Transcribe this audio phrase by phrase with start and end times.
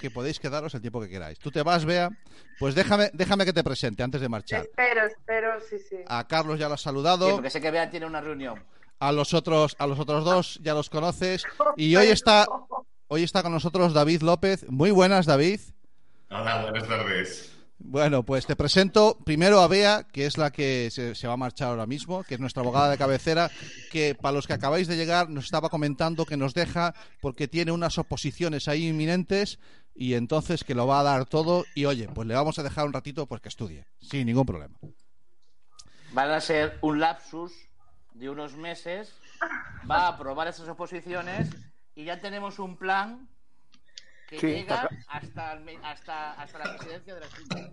[0.00, 1.38] que podéis quedaros el tiempo que queráis.
[1.38, 2.10] Tú te vas, Bea,
[2.58, 4.62] pues déjame, déjame que te presente antes de marchar.
[4.62, 5.96] Espero, espero, sí, sí.
[6.08, 7.30] A Carlos ya lo has saludado.
[7.30, 8.64] porque sé que Bea tiene una reunión.
[8.98, 11.44] A los otros, a los otros dos ya los conoces.
[11.76, 12.46] Y hoy está,
[13.08, 14.68] hoy está con nosotros David López.
[14.68, 15.60] Muy buenas, David.
[16.30, 17.60] Hola, buenas tardes.
[17.82, 21.38] Bueno, pues te presento primero a Bea, que es la que se, se, va a
[21.38, 23.50] marchar ahora mismo, que es nuestra abogada de cabecera,
[23.90, 27.72] que para los que acabáis de llegar nos estaba comentando que nos deja porque tiene
[27.72, 29.58] unas oposiciones ahí inminentes
[30.00, 32.86] y entonces que lo va a dar todo y oye, pues le vamos a dejar
[32.86, 34.74] un ratito pues que estudie, sin ningún problema.
[36.14, 37.52] Van a ser un lapsus
[38.14, 39.12] de unos meses,
[39.88, 41.50] va a aprobar esas oposiciones
[41.94, 43.28] y ya tenemos un plan
[44.26, 47.70] que Sí, llega hasta, hasta, hasta la presidencia de la Junta.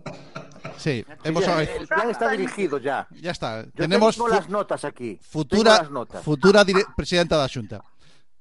[0.76, 3.08] Sí, hemos, el plan está dirigido ya.
[3.22, 3.64] ya está.
[3.64, 5.18] Yo Tenemos tengo las notas aquí.
[5.22, 6.22] futura, Tengo las notas.
[6.22, 7.82] futura dire- presidenta de la Junta.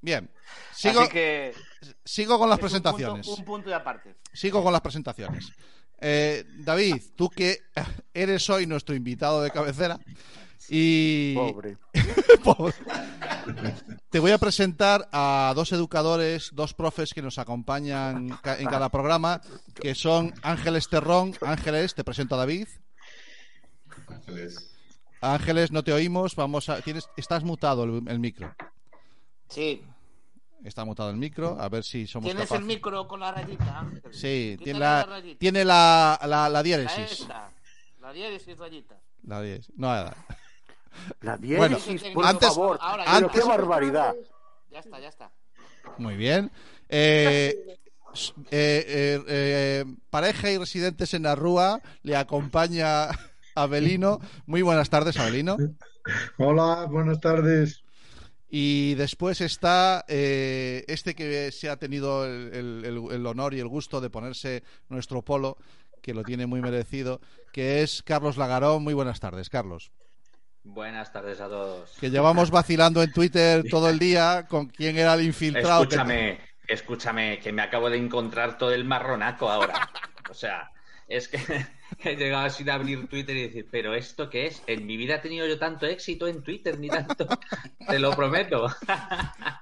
[0.08, 0.30] Bien,
[0.74, 1.54] sigo, Así que
[2.06, 3.26] sigo con las es un presentaciones.
[3.28, 4.16] punto- Un punto, y aparte.
[4.32, 5.52] Sigo con las presentaciones.
[6.00, 7.60] Eh, David, tú que
[8.14, 10.00] eres hoy nuestro invitado de cabecera
[10.70, 11.78] y Pobre.
[12.46, 12.74] Pobre.
[14.10, 19.42] te voy a presentar a dos educadores, dos profes que nos acompañan en cada programa,
[19.76, 21.34] que son Ángeles Terrón.
[21.42, 22.70] Ángeles, te presento a David.
[24.08, 24.74] Ángeles.
[25.20, 26.34] Ángeles, no te oímos.
[26.38, 28.56] Vamos a, tienes, estás mutado el, el micro.
[29.50, 29.84] Sí.
[30.64, 31.58] Está mutado el micro.
[31.60, 32.62] A ver si somos ¿Tienes capaces.
[32.62, 33.80] el micro con la rayita?
[33.80, 34.02] Ángel?
[34.14, 35.40] Sí, tiene la la, rayita.
[35.40, 37.22] tiene la, la, la La diéresis.
[37.22, 37.50] esta.
[38.02, 38.96] La diéresis rayita.
[39.24, 39.72] La diéresis.
[39.78, 40.16] No, nada.
[41.22, 42.78] La diéresis, Bueno, por antes- favor.
[42.82, 44.16] ahora, Pero antes- qué barbaridad.
[44.72, 45.32] Ya está, ya está.
[45.98, 46.52] Muy bien.
[46.90, 47.78] Eh,
[48.52, 53.08] eh, eh, eh, pareja y residentes en la Rúa le acompaña
[53.56, 54.20] Abelino.
[54.46, 55.58] Muy buenas tardes, Abelino.
[56.38, 57.84] Hola, buenas tardes.
[58.50, 63.60] Y después está eh, este que se ha tenido el, el- el- el honor y
[63.60, 65.58] el gusto de ponerse nuestro polo,
[66.02, 67.20] que lo tiene muy merecido,
[67.52, 68.84] que es Carlos Lagarón.
[68.84, 69.92] Muy buenas tardes, Carlos.
[70.64, 71.92] Buenas tardes a todos.
[72.00, 75.82] Que llevamos vacilando en Twitter todo el día con quién era el infiltrado.
[75.88, 79.90] que- Escúchame, escúchame, que me acabo de encontrar todo el marronaco ahora.
[80.30, 80.70] O sea,
[81.08, 81.38] es que
[82.04, 84.62] he llegado así abrir Twitter y decir, ¿pero esto qué es?
[84.68, 87.28] En mi vida he tenido yo tanto éxito en Twitter, ni tanto.
[87.88, 88.68] Te lo prometo.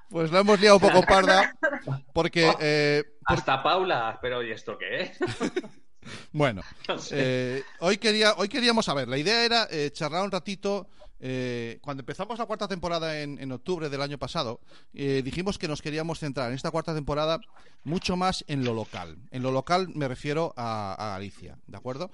[0.08, 1.52] Pues lo hemos liado un poco parda,
[2.14, 2.50] porque...
[2.60, 5.18] eh, por- Hasta Paula, pero ¿y esto qué es?
[6.32, 7.16] Bueno, No sé.
[7.58, 10.88] eh, hoy, quería, hoy queríamos saber, la idea era eh, charlar un ratito.
[11.18, 14.60] Eh, cuando empezamos la cuarta temporada en, octubre del año pasado,
[14.92, 17.40] eh, dijimos que nos queríamos centrar en esta cuarta temporada
[17.84, 19.16] mucho más en lo local.
[19.30, 22.10] En lo local me refiero a, Galicia, ¿de acuerdo?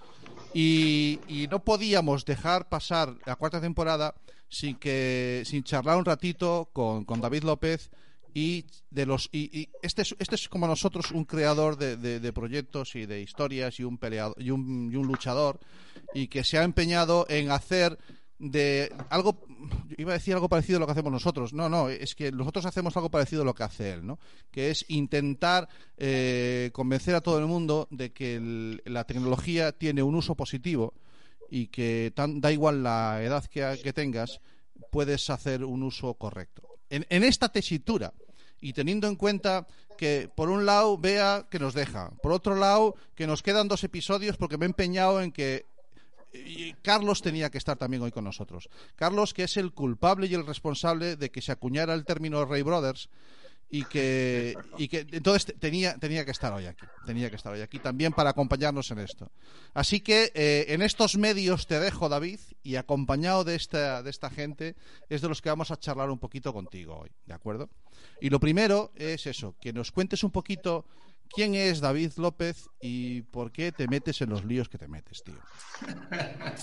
[0.55, 1.19] Y,
[1.51, 4.15] no podíamos dejar pasar la cuarta temporada
[4.49, 7.91] sin que sin charlar un ratito con, David López
[8.35, 13.05] y de los y, este es este es como nosotros un creador de, proyectos y
[13.05, 15.59] de historias y un peleador y y un luchador
[16.15, 17.99] y que se ha empeñado en hacer
[18.43, 19.39] de algo
[19.97, 22.67] iba a decir algo parecido a lo que hacemos nosotros no no es que nosotros
[22.67, 24.19] hacemos algo parecido a lo que hace él no
[24.51, 30.17] que es intentar eh, convencer a todo el mundo de que la tecnología tiene un
[30.17, 30.93] uso positivo
[31.51, 34.41] y que tan, da igual la edad que, que tengas,
[34.91, 36.63] puedes hacer un uso correcto.
[36.89, 38.15] En esta tesitura,
[38.63, 39.67] y teniendo en cuenta
[39.99, 43.85] que por un lado vea que nos deja, por otro lado que nos quedan dos
[43.85, 45.67] episodios porque me he empeñado en que
[46.33, 48.69] y Carlos tenía que estar también hoy con nosotros.
[48.97, 52.63] Carlos, que es el culpable y el responsable de que se acuñara el término Ray
[52.63, 53.09] Brothers
[53.75, 54.55] y que,
[55.13, 56.85] entonces te- tenía, tenía que estar hoy aquí.
[57.07, 59.33] Tenía que estar hoy aquí también para acompañarnos en esto.
[59.73, 64.29] Así que eh, en estos medios te dejo, David, y acompañado de esta, de esta
[64.29, 64.77] gente,
[65.09, 67.71] es de los que vamos a charlar un poquito contigo hoy, ¿de acuerdo?
[68.21, 70.85] Y lo primero es eso, que nos cuentes un poquito
[71.33, 75.23] quién es David López y por qué te metes en los líos que te metes,
[75.23, 75.39] tío.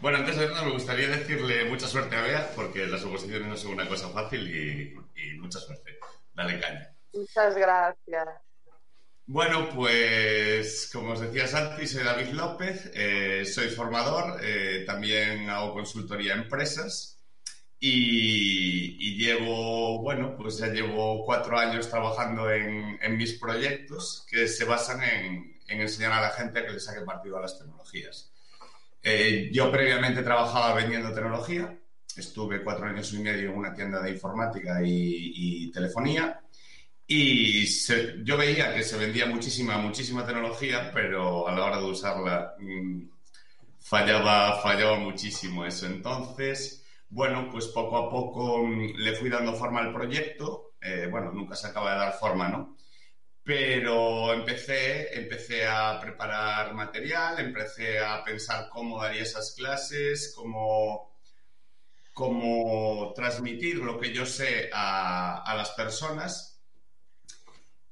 [0.00, 3.56] Bueno, antes de nada me gustaría decirle mucha suerte a Bea, porque las oposiciones no
[3.56, 5.98] son una cosa fácil y, y mucha suerte.
[6.34, 6.94] Dale caña.
[7.12, 8.28] Muchas gracias.
[9.28, 15.74] Bueno, pues como os decía Santi, soy David López, eh, soy formador, eh, también hago
[15.74, 17.15] consultoría a empresas
[17.80, 24.48] y, y llevo, bueno, pues ya llevo cuatro años trabajando en, en mis proyectos que
[24.48, 27.58] se basan en, en enseñar a la gente a que le saque partido a las
[27.58, 28.32] tecnologías.
[29.02, 31.78] Eh, yo previamente trabajaba vendiendo tecnología,
[32.16, 36.40] estuve cuatro años y medio en una tienda de informática y, y telefonía
[37.06, 41.84] y se- yo veía que se vendía muchísima, muchísima tecnología, pero a la hora de
[41.86, 43.02] usarla mm,
[43.80, 45.86] fallaba, fallaba muchísimo eso.
[45.86, 46.85] Entonces,
[47.16, 50.74] bueno, pues poco a poco mm, le fui dando forma al proyecto.
[50.80, 52.76] Eh, bueno, nunca se acaba de dar forma, ¿no?
[53.46, 61.16] pero empecé, empecé a preparar material, empecé a pensar cómo daría esas clases, cómo,
[62.12, 66.60] cómo transmitir lo que yo sé a, a las personas.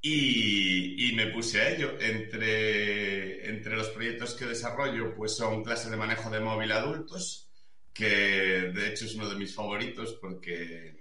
[0.00, 1.92] Y, y me puse a ello.
[2.00, 7.44] Entre, entre los proyectos que desarrollo, pues son clases de manejo de móvil adultos,
[7.94, 10.94] que de hecho es uno de mis favoritos porque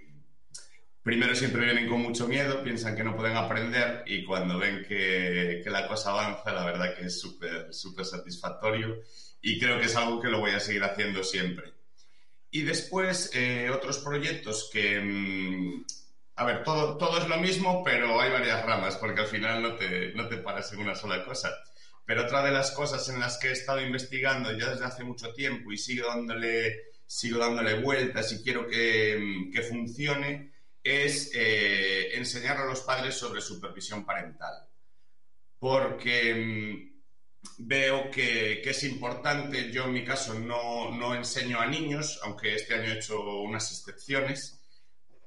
[1.02, 5.60] primero siempre vienen con mucho miedo, piensan que no pueden aprender y cuando ven que,
[5.62, 9.02] que la cosa avanza, la verdad que es súper, súper satisfactorio
[9.42, 11.74] y creo que es algo que lo voy a seguir haciendo siempre.
[12.50, 15.84] Y después eh, otros proyectos que, mm,
[16.36, 19.74] a ver, todo, todo es lo mismo, pero hay varias ramas porque al final no
[19.74, 21.50] te, no te paras en una sola cosa.
[22.04, 25.32] Pero otra de las cosas en las que he estado investigando ya desde hace mucho
[25.32, 30.52] tiempo y sigo dándole, sigo dándole vueltas y quiero que, mm, que funcione
[30.82, 34.68] es eh, enseñar a los padres sobre supervisión parental.
[35.58, 36.94] Porque mm,
[37.58, 42.54] veo que, que, es importante, yo en mi caso no, no, enseño a niños, aunque
[42.54, 44.60] este año he hecho unas excepciones,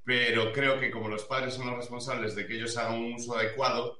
[0.03, 3.35] pero creo que como los padres son los responsables de que ellos hagan un uso
[3.35, 3.99] adecuado,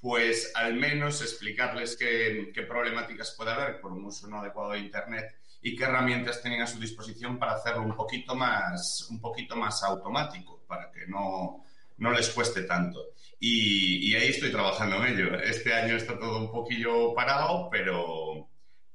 [0.00, 5.34] pues al menos explicarles qué, problemáticas puede haber por un uso no adecuado de Internet
[5.60, 9.82] y qué herramientas tienen a su disposición para hacerlo un poquito más, un poquito más
[9.82, 11.64] automático, para que no,
[11.96, 13.12] no les cueste tanto.
[13.40, 15.40] Y, y, ahí estoy trabajando en ello.
[15.40, 18.48] Este año está todo un poquillo parado, pero,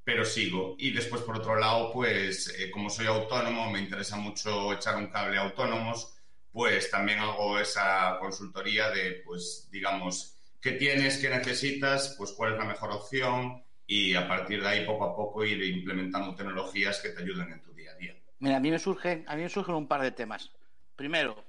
[0.03, 0.75] pero sigo.
[0.77, 5.07] Y después, por otro lado, pues eh, como soy autónomo, me interesa mucho echar un
[5.07, 6.13] cable a autónomos,
[6.51, 12.57] pues también hago esa consultoría de, pues, digamos, qué tienes, qué necesitas, pues cuál es
[12.57, 17.09] la mejor opción, y a partir de ahí poco a poco ir implementando tecnologías que
[17.09, 18.15] te ayuden en tu día a día.
[18.39, 20.51] Mira, a mí me surgen, a mí me surgen un par de temas.
[20.95, 21.43] Primero,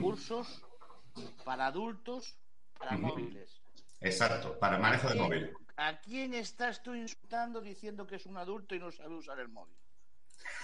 [0.00, 0.64] cursos
[1.44, 2.36] para adultos
[2.76, 3.62] para móviles.
[4.00, 5.50] Exacto, para manejo de móvil.
[5.76, 9.48] ¿A quién estás tú insultando diciendo que es un adulto y no sabe usar el
[9.48, 9.76] móvil?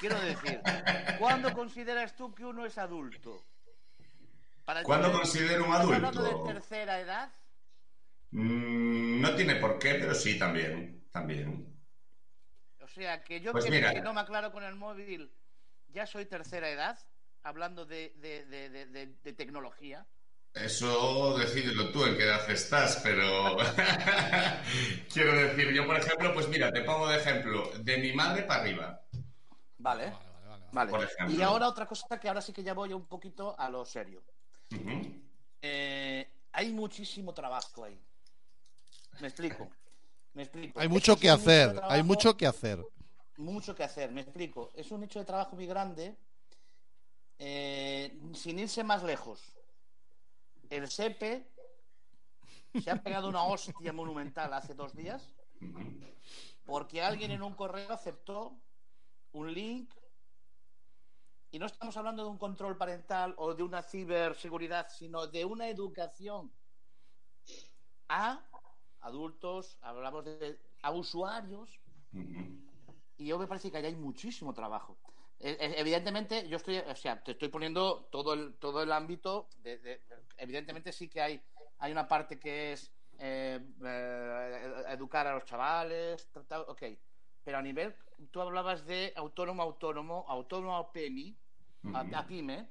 [0.01, 0.61] Quiero decir,
[1.21, 3.45] ¿cuándo consideras tú que uno es adulto?
[4.65, 5.95] Para ¿Cuándo considero un adulto?
[5.95, 7.33] ¿Estás hablando de tercera edad?
[8.33, 11.67] Mm, no tiene por qué, pero sí también, también.
[12.83, 13.93] O sea, que yo Pues que, mira.
[13.93, 15.31] que no me aclaro con el móvil,
[15.89, 16.99] ya soy tercera edad,
[17.43, 20.07] hablando de, de- de- de- de- de tecnología.
[20.55, 23.57] Eso decídelo tú en qué edad estás, pero
[25.13, 28.61] quiero decir, yo por ejemplo, pues mira, te pongo de ejemplo, de mi madre para
[28.63, 29.01] arriba.
[29.79, 30.11] Vale.
[30.11, 30.65] Vale, vale, vale.
[30.73, 30.91] Vale.
[30.91, 31.37] Por ejemplo.
[31.37, 34.23] Y ahora otra cosa que ahora sí que ya voy un poquito a lo serio.
[35.63, 37.99] Eh, hay muchísimo trabajo ahí.
[39.21, 39.69] Me explico.
[40.35, 40.81] Me explico.
[40.81, 42.83] Hay mucho es que hacer, hay mucho que hacer.
[43.37, 44.71] mucho que hacer, me explico.
[44.75, 46.17] Es un nicho de trabajo muy grande.
[47.39, 49.41] eh, sin irse más lejos.
[50.71, 51.51] El SEPE
[52.83, 55.35] se ha pegado una hostia monumental hace dos días
[56.65, 58.59] porque alguien en un correo aceptó
[59.33, 59.93] un link
[61.51, 65.69] y no estamos hablando de un control parental o de una ciberseguridad, sino de una
[65.69, 66.51] educación
[68.09, 68.43] a
[69.03, 71.81] adultos, hablamos de a usuarios
[73.17, 74.97] y yo me parece que ahí hay muchísimo trabajo.
[75.39, 79.49] Eh, eh, Evidentemente, yo estoy, o sea, te estoy poniendo todo el, todo el ámbito.
[79.59, 80.01] De, de-
[80.39, 81.41] evidentemente, sí que hay,
[81.79, 86.83] hay una parte que es eh, eh, educar a los chavales, tratar- ok.
[87.45, 87.95] Pero a nivel,
[88.31, 91.37] tú hablabas de autónomo, autónomo, autónomo a PMI,
[91.93, 92.69] a, a pyme.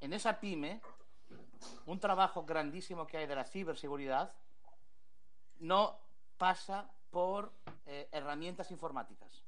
[0.00, 0.80] En esa pyme,
[1.86, 4.32] un trabajo grandísimo que hay de la ciberseguridad
[5.60, 5.98] no
[6.38, 7.52] pasa por
[7.86, 9.42] eh, herramientas informáticas.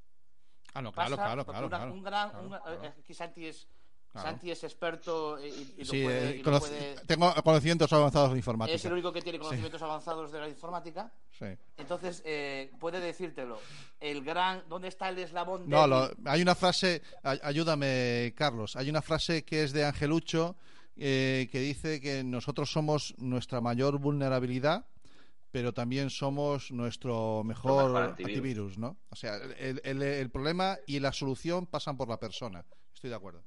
[0.75, 1.67] Ah, no, claro, Pasa claro, claro.
[1.67, 2.85] una- claro, un gran, claro, una- claro.
[2.85, 3.67] eh, aquí Santi es,
[4.13, 4.29] Claro.
[4.31, 7.93] Santi es experto y, y lo Sí, puede, eh, y lo conoc- puede- tengo conocimientos
[7.93, 8.87] avanzados es informática.
[8.87, 11.13] el único que tiene conocimientos avanzados de la informática.
[11.39, 11.47] Sí.
[11.77, 13.59] Entonces, eh, puede decírtelo.
[14.01, 18.77] El gran, ¿dónde está el eslabón No, lo- hay una frase, ay- ayúdame, Carlos.
[18.77, 20.57] Hay una frase que es de Angelucho
[20.99, 24.87] eh, que dice que nosotros somos nuestra mayor vulnerabilidad,
[25.51, 28.37] pero también somos nuestro mejor, mejor antivirus.
[28.37, 28.79] antivirus.
[28.79, 28.99] ¿no?
[29.11, 32.65] O sea, el, el- el problema y la solución pasan por la persona.
[32.95, 33.45] Estoy de acuerdo.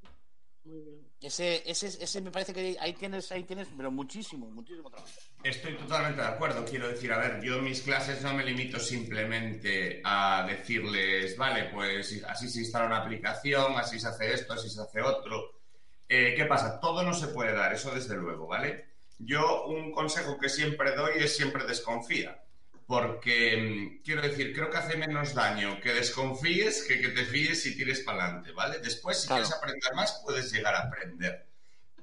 [1.22, 5.12] Ese, ese, ese me parece que ahí tienes, ahí tienes, pero muchísimo, muchísimo trabajo.
[5.44, 6.63] Estoy totalmente de acuerdo.
[6.63, 11.65] Quiero decir, a ver, yo en mis clases no me limito simplemente a decirles, vale,
[11.74, 15.60] pues así se instala una aplicación, así se hace esto, así se hace otro.
[16.08, 16.79] Eh, ¿Qué pasa?
[16.79, 18.86] Todo no se puede dar, eso desde luego, ¿vale?
[19.19, 22.41] Yo un consejo que siempre doy es siempre desconfía.
[22.88, 27.63] Porque, mm, quiero decir, creo que hace menos daño que desconfíes que que te fíes
[27.67, 28.79] y tires para adelante, ¿vale?
[28.79, 29.43] Después, si Claro.
[29.43, 31.45] quieres aprender más, puedes llegar a aprender.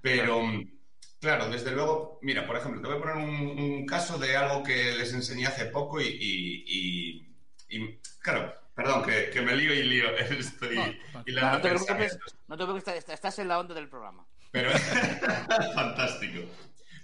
[0.00, 0.70] Pero, mm,
[1.18, 4.62] Claro, desde luego, mira, por ejemplo, te voy a poner un, un caso de algo
[4.62, 9.72] que les enseñé hace poco y, y- y- y- claro, perdón, que, que me lío
[9.72, 13.38] y lío esto y, No, y la no te preocupes, no te preocupes, estás- estás
[13.38, 14.26] en la onda del programa.
[14.52, 14.70] Pero
[15.74, 16.42] fantástico.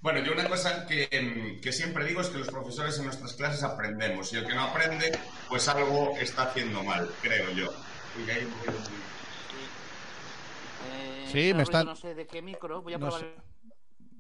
[0.03, 3.35] Bueno, yo una cosa que, em, que siempre digo es que los profesores en nuestras
[3.35, 5.17] clases aprendemos y el que no aprende,
[5.49, 7.69] pues algo está haciendo mal, creo yo.
[8.19, 9.03] Uy, hay un ruido muy-
[10.91, 13.21] Eh, Sí, está me están- No sé de qué micro, voy a no probar.
[13.23, 13.35] sé.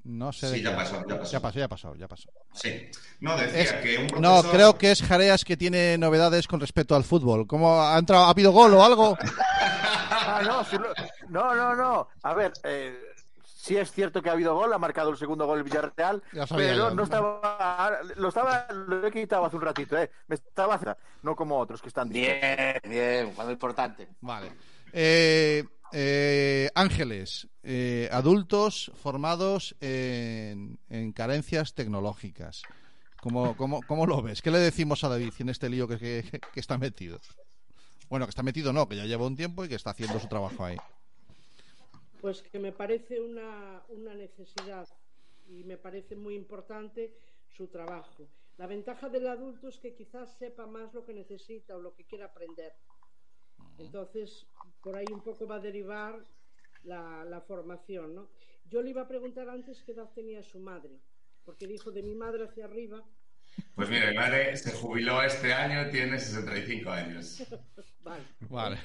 [0.04, 1.32] No sé Sí, de ya qué- pasó, ya pasó.
[1.32, 2.28] Ya pasó, ya pasó, ya pasó.
[2.54, 2.88] Sí.
[3.20, 4.50] No, decía Es- que un No, profesor...
[4.52, 7.46] creo que es Jareas que tiene novedades con respecto al fútbol.
[7.46, 8.24] ¿Cómo ha entrado?
[8.24, 9.16] ¿Ha habido gol o algo?
[10.24, 10.88] Ah, no, sí, no,
[11.28, 12.08] no, no, no.
[12.22, 12.96] A ver, eh,
[13.62, 16.74] sí es cierto que ha habido gol, ha marcado el segundo gol el Villarreal, pero
[16.76, 16.90] yo.
[16.94, 20.10] no estaba, lo estaba, lo he quitado hace un ratito, eh.
[20.26, 24.08] Me estaba, no como otros que están Bien, bien, cuando importante.
[24.20, 24.52] Vale.
[24.92, 32.62] Eh, eh, Ángeles, eh, adultos formados en, en carencias tecnológicas.
[33.20, 34.42] ¿Cómo, cómo, cómo lo ves?
[34.42, 37.20] ¿Qué le decimos a David en este lío que, que- que está metido?
[38.08, 40.26] Bueno, que está metido no, que ya lleva un tiempo y que está haciendo su
[40.26, 40.76] trabajo ahí.
[42.22, 44.88] Pues que me parece una, una necesidad
[45.48, 47.12] y me parece muy importante
[47.48, 48.28] su trabajo.
[48.58, 52.04] La ventaja del adulto es que quizás sepa más lo que necesita o lo que
[52.04, 52.74] quiere aprender.
[53.76, 54.46] Entonces,
[54.84, 56.24] por ahí un poco va a derivar
[56.84, 58.28] la, la formación, ¿no?
[58.66, 61.00] Yo le iba a preguntar antes qué edad tenía su madre,
[61.44, 63.04] porque dijo de mi madre hacia arriba.
[63.74, 67.42] Pues mira, mi madre se jubiló este año, tiene 65 años.
[68.04, 68.78] Vale, Vale.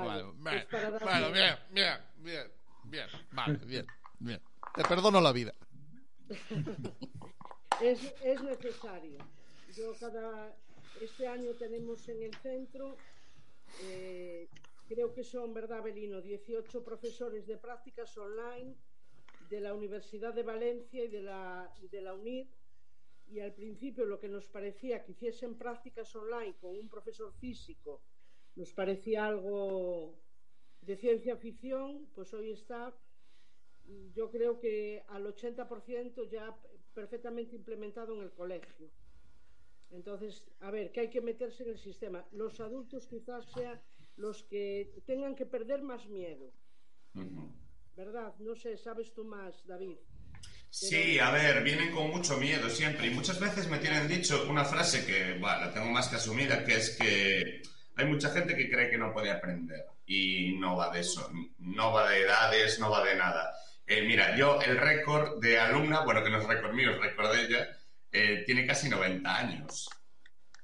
[0.00, 0.24] Vale.
[0.42, 2.52] Pues para darle- bueno, bien, bien, bien,
[2.84, 3.06] bien.
[3.32, 3.86] Vale, bien,
[4.18, 4.40] bien.
[4.74, 5.54] Te perdono la vida.
[7.80, 9.18] es, es necesario.
[9.76, 10.56] Yo cada
[11.00, 12.96] este año tenemos en el centro,
[13.82, 14.48] eh,
[14.88, 16.20] creo que son, ¿verdad, Belino?
[16.20, 18.74] 18 profesores de prácticas online
[19.50, 22.46] de la Universidad de Valencia y de la, y de la UNIR.
[23.28, 28.02] Y al principio lo que nos parecía que hiciesen prácticas online con un profesor físico
[28.56, 30.14] nos parecía algo
[30.82, 32.94] de ciencia ficción, pues hoy está
[34.14, 36.56] yo creo que al 80% ya
[36.94, 38.90] perfectamente implementado en el colegio.
[39.90, 42.24] Entonces, a ver, que hay que meterse en el sistema.
[42.32, 43.80] Los adultos quizás sean
[44.16, 46.52] los que tengan que perder más miedo.
[47.96, 48.34] ¿verdad?
[48.38, 49.96] No sé, sabes tú más, David.
[50.70, 54.64] Sí, a ver, vienen con mucho miedo siempre y muchas veces me tienen dicho una
[54.64, 57.62] frase que, bueno, la tengo más que asumida, que es que
[57.96, 61.92] hay mucha gente que cree que no puede aprender y no va de eso, no
[61.92, 63.54] va de edades, no va de nada.
[63.86, 67.34] Eh, mira, yo el récord de alumna, bueno, que no es récord mío, es récord
[67.34, 67.68] de ella,
[68.10, 69.88] eh, tiene casi 90 años,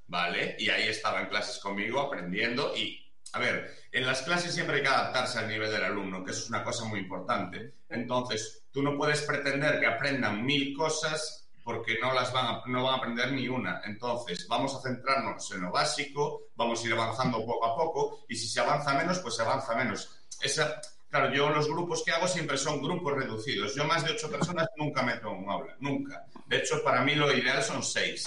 [0.06, 0.56] ¿vale?
[0.58, 4.82] Y ahí estaba en clases conmigo aprendiendo y, a ver, en las clases siempre hay
[4.82, 7.74] que adaptarse al nivel del alumno, que eso es una cosa muy importante.
[7.88, 12.84] Entonces, tú no puedes pretender que aprendan mil cosas porque no las van a, no
[12.84, 13.82] van a aprender ni una.
[13.84, 18.36] Entonces, vamos a centrarnos en lo básico, vamos a ir avanzando poco a poco y
[18.36, 20.18] si se avanza menos, pues se avanza menos.
[20.40, 23.74] Esa, claro, yo los grupos que hago siempre son grupos reducidos.
[23.74, 26.24] Yo más de ocho personas nunca meto un aula, nunca.
[26.46, 28.24] De hecho, para mí lo ideal son seis,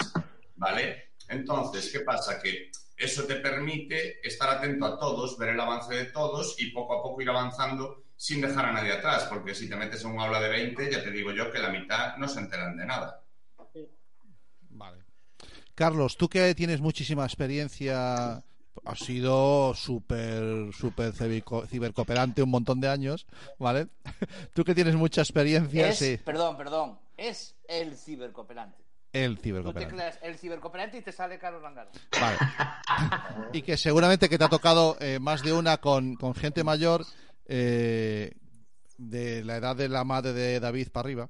[0.54, 1.14] ¿vale?
[1.28, 2.40] Entonces, ¿qué pasa?
[2.40, 6.96] Que eso te permite estar atento a todos, ver el avance de todos y poco
[6.96, 10.20] a poco ir avanzando sin dejar a nadie atrás, porque si te metes en un
[10.20, 13.21] aula de 20, ya te digo yo que la mitad no se enteran de nada.
[15.82, 18.34] Carlos, tú que tienes muchísima experiencia,
[18.84, 23.26] has sido súper, súper ciberco- cibercooperante un montón de años,
[23.58, 23.88] ¿vale?
[24.54, 27.00] Tú que tienes mucha experiencia, Es, sí, Perdón, perdón.
[27.16, 28.80] Es el cibercooperante.
[29.12, 30.04] el Tú cibercooperante.
[30.22, 31.90] el cibercooperante y te sale Carlos Langaro.
[32.20, 32.38] Vale.
[33.52, 37.04] Y que seguramente que te ha tocado eh, más de una con, con gente mayor
[37.46, 38.32] eh,
[38.98, 41.28] de la edad de la madre de David para arriba.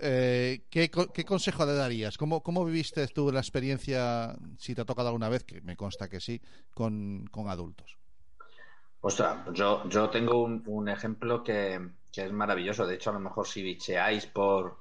[0.00, 2.18] Eh, ¿qué, qué consejo le darías?
[2.18, 6.08] ¿Cómo, ¿Cómo viviste tú la experiencia, si te ha tocado alguna vez, que me consta
[6.08, 6.40] que sí,
[6.74, 7.96] con, con adultos?
[9.00, 11.80] Ostras, yo, yo tengo un, un ejemplo que,
[12.12, 12.86] que es maravilloso.
[12.86, 14.78] De hecho, a lo mejor si bicheáis por,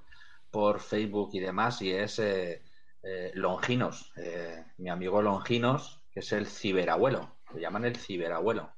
[0.50, 2.64] por Facebook y demás, y es eh,
[3.04, 8.74] eh, Longinos, eh, mi amigo Longinos, que es el ciberabuelo, lo llaman el ciberabuelo.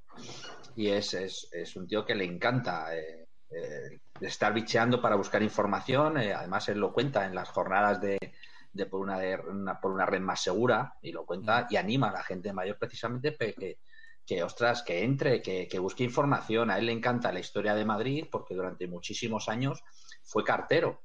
[0.76, 5.42] Y es, es, es un tío que le encanta eh, eh, estar bicheando para buscar
[5.44, 6.18] información.
[6.18, 8.18] eh, además, él lo cuenta en las jornadas de,
[8.72, 12.10] de por, una, de una- por una red más segura y lo cuenta y anima
[12.10, 13.80] a la gente mayor precisamente que,
[14.26, 16.70] que ostras, que entre, que, que busque información.
[16.72, 19.84] A él le encanta la historia de Madrid porque durante muchísimos años
[20.24, 21.04] fue cartero.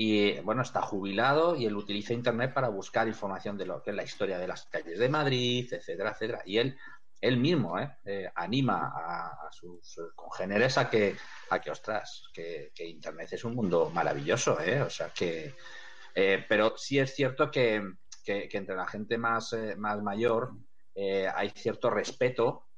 [0.00, 3.96] Y bueno, está jubilado y él utiliza Internet para buscar información de lo que es
[3.96, 6.42] la historia de las calles de Madrid, etcétera, etcétera.
[6.46, 6.78] Y él
[7.20, 7.98] él mismo ¿eh?
[8.04, 11.16] Eh, anima a, sus congéneres a que,
[11.50, 14.80] a que ostras, que, que Internet es un mundo maravilloso, ¿eh?
[14.82, 15.54] O sea que...
[16.14, 17.82] eh, pero sí es cierto que,
[18.24, 20.52] que- entre la gente más, eh, más mayor
[20.94, 22.68] eh, hay cierto respeto,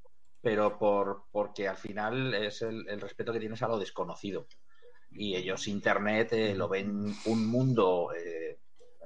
[0.40, 4.46] pero por, porque al final es el, el respeto que tienes a lo desconocido.
[5.10, 8.60] Y ellos Internet eh, lo ven un mundo eh,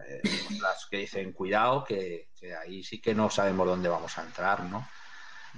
[0.07, 2.29] eh, ostras, que dicen, cuidado, que
[2.63, 4.87] ahí sí que no sabemos dónde vamos a entrar, ¿no?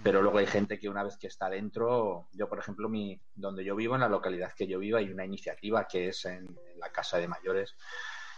[0.03, 3.65] Pero luego hay gente que una vez que está dentro, yo por ejemplo, mi, donde
[3.65, 6.93] yo vivo, en la localidad que yo vivo, hay una iniciativa que es en, la
[6.93, 7.75] Casa de Mayores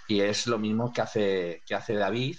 [0.06, 2.36] y es lo mismo que hace, que hace David,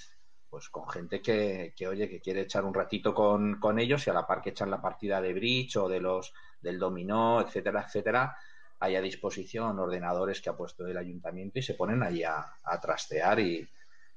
[0.49, 4.09] pues con gente que, que, oye, que quiere echar un ratito con, con ellos y
[4.09, 7.83] a la par que echan la partida de bridge o de los del dominó, etcétera,
[7.85, 8.35] etcétera,
[8.79, 12.79] hay a disposición ordenadores que ha puesto el ayuntamiento y se ponen ahí a, a
[12.79, 13.69] trastear y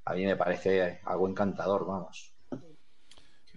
[0.05, 2.32] a mí me parece algo encantador, vamos.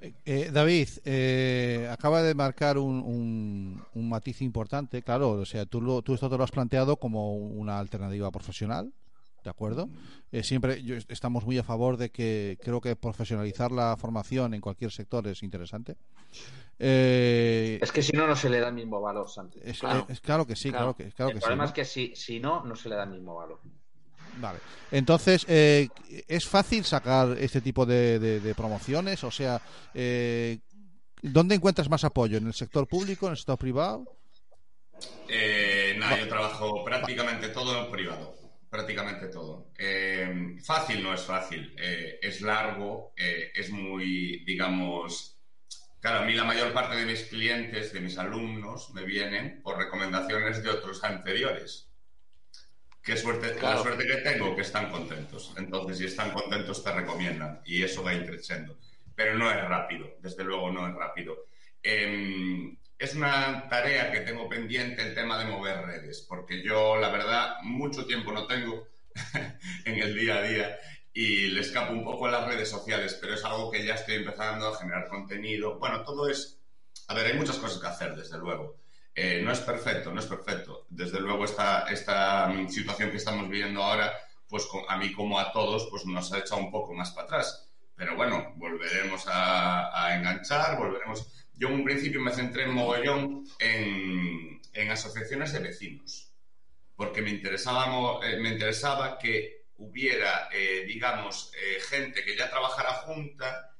[0.00, 5.80] Eh, David, eh, acaba de marcar un, un- un matiz importante, claro, o sea, tú,
[5.80, 8.92] lo- tú esto te lo has planteado como una alternativa profesional,
[9.42, 9.88] ¿de acuerdo?
[10.32, 14.60] Eh, siempre yo- estamos muy a favor de que creo que profesionalizar la formación en
[14.60, 15.96] cualquier sector es interesante.
[16.78, 19.58] Eh, Es que si no, no se le da el mismo valor, Santi.
[19.62, 20.04] es, claro.
[20.10, 21.10] es- claro que sí, claro, Claro.
[21.10, 21.44] que, claro el que sí.
[21.44, 21.68] problema ¿no?
[21.68, 23.60] es que si, si no, no se le da el mismo valor.
[24.36, 24.58] Vale.
[24.90, 25.88] Entonces, eh,
[26.28, 29.24] ¿es fácil sacar este tipo de, de- de promociones?
[29.24, 29.60] O sea,
[29.94, 30.58] eh,
[31.22, 32.38] ¿dónde encuentras más apoyo?
[32.38, 34.04] ¿En el sector público, en el sector privado?
[35.28, 38.34] Eh, nada, yo trabajo prácticamente todo en privado.
[38.70, 39.68] Prácticamente todo.
[39.78, 41.74] Eh, fácil no es fácil.
[41.78, 45.38] eh, es largo, eh, es muy, digamos.
[46.00, 49.78] Claro, a mí la mayor parte de mis clientes, de mis alumnos, me vienen por
[49.78, 51.85] recomendaciones de otros anteriores.
[53.06, 53.82] Qué suerte, la Claro.
[53.82, 55.54] suerte que tengo, que están contentos.
[55.56, 57.60] Entonces, si están contentos, te recomiendan.
[57.64, 58.76] Y eso va increciendo.
[59.14, 61.46] Pero no es rápido, desde luego no es rápido.
[61.84, 67.10] Em, es una tarea que tengo pendiente el tema de mover redes, porque yo, la
[67.10, 68.88] verdad, mucho tiempo no tengo
[69.84, 70.78] en el día a día
[71.12, 74.16] y le escapo un poco a las redes sociales, pero es algo que ya estoy
[74.16, 75.78] empezando a generar contenido.
[75.78, 76.58] Bueno, todo es...
[77.06, 78.76] A ver, hay muchas cosas que hacer, desde luego.
[79.18, 80.86] Eh, no es perfecto, no es perfecto.
[80.90, 84.12] Desde luego esta, esta mm, situación que estamos viviendo ahora,
[84.46, 87.66] pues a mí como a todos, pues nos ha echado un poco más para atrás.
[87.96, 91.32] Pero bueno, volveremos a, enganchar, volveremos...
[91.54, 96.30] Yo en un principio me centré en mogollón en, en asociaciones de vecinos,
[96.94, 101.50] porque me interesaba, eh, me interesaba que hubiera, eh, digamos,
[101.88, 103.75] gente que ya trabajara junta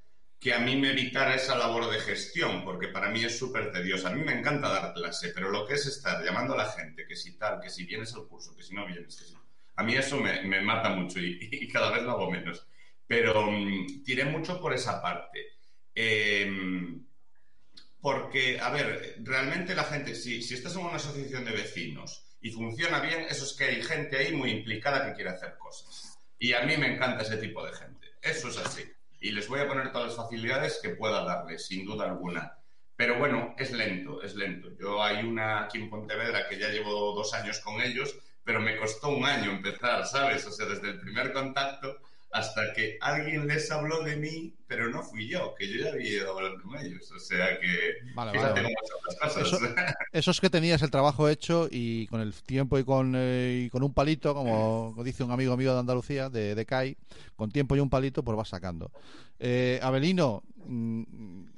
[0.47, 4.11] que a mí me evitara esa labor de gestión, porque para mí es súper tediosa.
[4.11, 7.05] A mí me encanta dar clase, pero lo que es estar llamando a la gente,
[7.05, 9.35] que si tal, que si vienes al curso, que si no vienes, que si...
[9.75, 12.65] A mí eso me, me mata mucho y, cada vez lo hago menos.
[13.09, 15.49] Pero mm, tiré mucho por esa parte.
[15.93, 17.05] Em,
[18.01, 22.53] porque, a ver, realmente la gente, si, si estás en una asociación de vecinos y
[22.53, 26.17] funciona bien, eso es que hay gente ahí muy implicada que quiere hacer cosas.
[26.39, 28.07] Y a mí me encanta ese tipo de gente.
[28.23, 28.85] Eso es así.
[29.27, 32.59] Y les voy a poner todas las facilidades que pueda darles, sin duda alguna.
[32.95, 34.69] Pero bueno, es lento, es lento.
[34.79, 38.77] Yo hay una aquí en Pontevedra que ya llevo dos años con ellos, pero me
[38.77, 40.47] costó un año empezar, ¿sabes?
[40.47, 41.97] O sea, desde el primer contacto
[42.33, 46.11] hasta que alguien les habló de mí, pero no fui yo, que yo ya había
[46.11, 47.11] ido a hablar con ellos.
[47.12, 47.69] O sea que
[48.15, 48.75] Vale, fíjate vale,
[49.23, 49.37] cosas.
[50.12, 53.71] Eso es que tenías el trabajo hecho y con el tiempo y con, eh, y
[53.71, 56.97] con un palito, como dice un amigo mío de Andalucía, de, de CAI,
[57.37, 58.91] con tiempo y un palito, pues vas sacando.
[59.39, 61.03] Eh, Abelino, mm,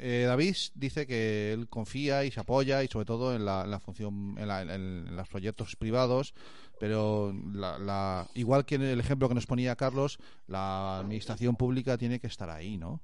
[0.01, 3.71] eh, David dice que él confía y se apoya y sobre todo en la, en
[3.71, 6.35] la función, en, la- en- en los proyectos privados,
[6.79, 11.99] pero la, la- igual que en el ejemplo que nos ponía Carlos, la administración pública
[11.99, 13.01] tiene que estar ahí, ¿no?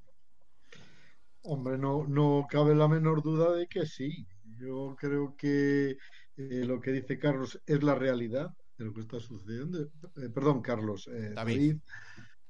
[1.42, 4.26] Hombre, no, no cabe la menor duda de que sí.
[4.58, 5.90] Yo creo que
[6.36, 9.82] eh, lo que dice Carlos es la realidad de lo que está sucediendo.
[9.82, 11.54] Eh, perdón, Carlos, eh, David.
[11.54, 11.76] David,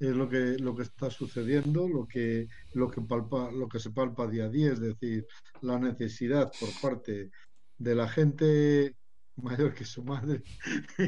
[0.00, 3.90] es lo que lo que está sucediendo, lo que lo que palpa, lo que se
[3.90, 5.26] palpa día a día, es decir,
[5.62, 7.30] la necesidad por parte
[7.78, 8.96] de la gente
[9.37, 10.42] mayor que su madre.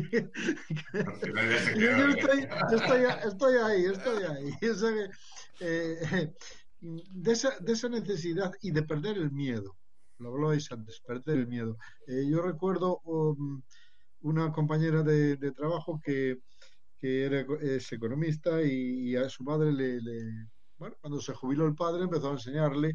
[1.77, 4.51] Yo, estoy, estoy, estoy ahí, estoy ahí.
[4.77, 5.11] Sea que,
[5.61, 6.33] eh,
[6.81, 9.77] de, esa, de esa necesidad y de perder el miedo.
[10.19, 11.77] Lo hablabais antes, perder el miedo.
[12.07, 13.63] Eh, yo recuerdo um,
[14.21, 16.39] una compañera de, de trabajo que,
[16.99, 21.67] que era, es economista y, y a su madre le, le- bueno, cuando se jubiló
[21.67, 22.93] el padre empezó a enseñarle,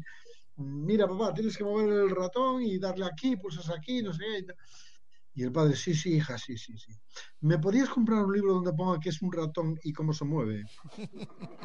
[0.56, 4.52] mira papá, tienes que mover el ratón y darle aquí, pulsas aquí, no sé qué.
[5.34, 6.92] Y el padre, sí, sí, hija, sí, sí, sí.
[7.40, 10.64] ¿Me podías comprar un libro donde ponga que es un ratón y cómo se mueve?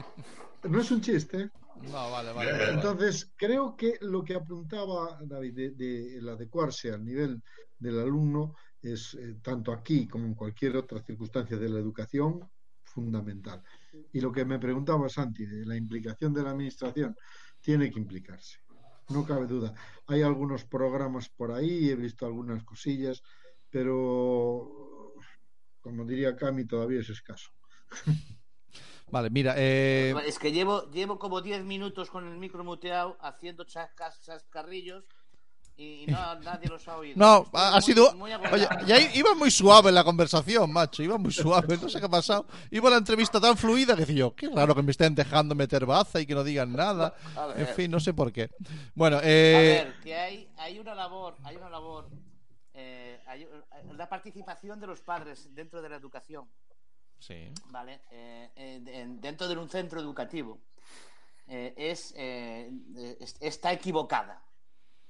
[0.64, 1.52] No es un chiste.
[1.84, 2.72] No, vale, vale.
[2.72, 7.42] Entonces, creo que lo que apuntaba David de, de el adecuarse al nivel
[7.78, 12.50] del alumno es, eh, tanto aquí como en cualquier otra circunstancia de la educación,
[12.84, 13.64] fundamental.
[14.12, 17.16] Y lo que me preguntaba Santi, de la implicación de la administración,
[17.62, 18.60] tiene que implicarse.
[19.10, 19.74] No cabe duda.
[20.08, 23.24] Hay algunos programas por ahí, he visto algunas cosillas,
[23.70, 25.14] pero,
[25.82, 27.50] como diría Cami, todavía es escaso.
[29.10, 33.64] Vale, mira, eh, Es que llevo, llevo como 10 minutos con el micro muteado haciendo
[33.64, 35.06] chascas, chascarrillos
[35.78, 37.16] y, y no, nadie los ha oído.
[37.18, 38.16] no, Estoy ha, muy- sido.
[38.16, 41.04] muy Oye, ya iba muy suave la conversación, macho.
[41.04, 41.78] Iba muy suave.
[41.82, 42.48] No sé qué ha pasado.
[42.70, 45.86] Iba la entrevista tan fluida que decía yo, qué raro que me estén dejando meter
[45.86, 47.16] baza y que no digan nada.
[47.38, 47.54] A.
[47.56, 48.50] En fin, no sé por qué.
[48.94, 49.84] Bueno, A eh.
[49.86, 52.10] ver, que hay, hay una labor, hay una labor,
[52.80, 53.50] eh, hay eh,
[53.96, 56.48] la participación de los padres dentro de la educación,
[57.20, 57.52] Sí.
[57.72, 58.02] ¿vale?
[58.12, 60.60] Eh, en- dentro de un centro educativo
[61.48, 64.44] eh, es, es- está equivocada.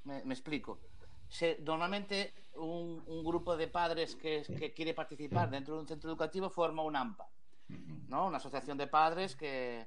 [0.05, 0.79] Me, me explico.
[1.27, 6.09] Se- normalmente un, un grupo de padres que, que quiere participar dentro de un centro
[6.09, 7.27] educativo forma un AMPA,
[8.07, 8.27] ¿no?
[8.27, 9.85] Una asociación de padres que,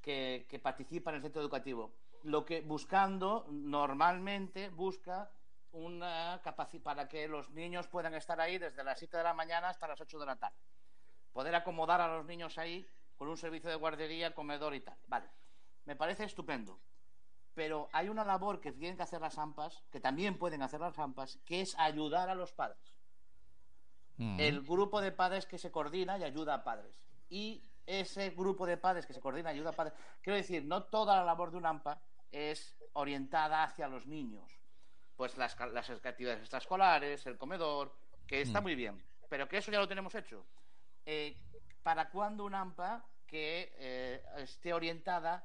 [0.00, 1.92] que, que participa en el centro educativo.
[2.22, 5.30] Lo que buscando, normalmente busca
[5.72, 9.68] una capacidad para que los niños puedan estar ahí desde las 7 de la mañana
[9.68, 10.56] hasta las 8 de la tarde.
[11.32, 14.96] Poder acomodar a los niños ahí con un servicio de guardería, comedor y tal.
[15.06, 15.28] Vale.
[15.84, 16.80] Me parece estupendo.
[17.54, 20.98] Pero hay una labor que tienen que hacer las AMPAs, que también pueden hacer las
[20.98, 23.00] AMPAs, que es ayudar a los padres
[24.20, 24.38] Mm.
[24.38, 26.94] el grupo de padres que se coordina y ayuda a padres.
[27.30, 30.82] Y ese grupo de padres que se coordina y ayuda a padres, quiero decir, no
[30.84, 34.59] toda la labor de un AMPA es orientada hacia los niños.
[35.20, 37.94] Pues las, las actividades extraescolares, el comedor,
[38.26, 38.62] que está Mm.
[38.62, 40.46] muy bien, pero que eso ya lo tenemos hecho.
[41.04, 41.36] Eh,
[41.82, 45.44] ¿Para cuándo un AMPA que eh, esté orientada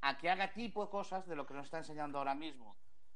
[0.00, 2.74] a que haga tipo de cosas de lo que nos está enseñando ahora mismo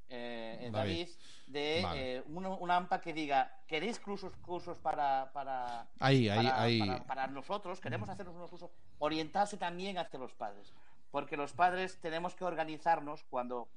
[0.08, 1.08] eh, eh, David.
[1.08, 1.08] David,
[1.48, 2.16] de Vale.
[2.18, 6.78] eh, un, un AMPA que diga, ¿queréis cursos, cursos para, para, Ahí, ahí, para, ahí.
[6.78, 7.80] para- para nosotros?
[7.80, 10.72] Queremos hacernos unos cursos, orientarse también hacia los padres.
[11.10, 13.68] Porque los padres tenemos que organizarnos cuando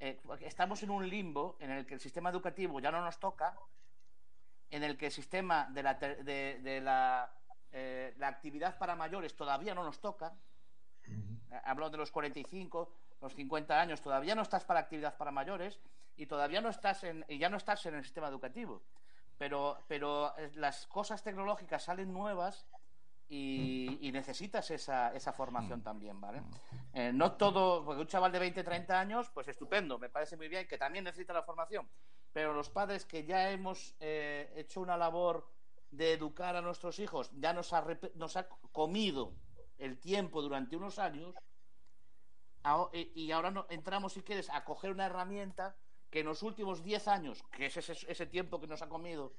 [0.00, 3.58] eh, estamos en un limbo en el que el sistema educativo ya no nos toca,
[4.70, 7.32] en el que el sistema de la, de, de la,
[7.72, 10.34] eh, la actividad para mayores todavía no nos toca.
[11.06, 15.80] Eh, Hablo de los 45, los 50 años, todavía no estás para actividad para mayores
[16.16, 18.82] y todavía no estás en, y ya no estás en el sistema educativo.
[19.38, 22.66] Pero, pero las cosas tecnológicas salen nuevas
[23.28, 26.42] y, y necesitas esa, esa formación también, ¿vale?
[26.94, 30.48] Eh, no todo, porque un chaval de 20, 30 años, pues estupendo, me parece muy
[30.48, 31.88] bien, que también necesita la formación.
[32.32, 35.46] Pero los padres que ya hemos eh, hecho una labor
[35.90, 39.34] de educar a nuestros hijos, ya nos ha, nos ha comido
[39.78, 41.34] el tiempo durante unos años,
[42.64, 45.76] Aho- y ahora no, entramos, si quieres, a coger una herramienta
[46.10, 49.34] que en los últimos 10 años, que es ese, ese tiempo que nos ha comido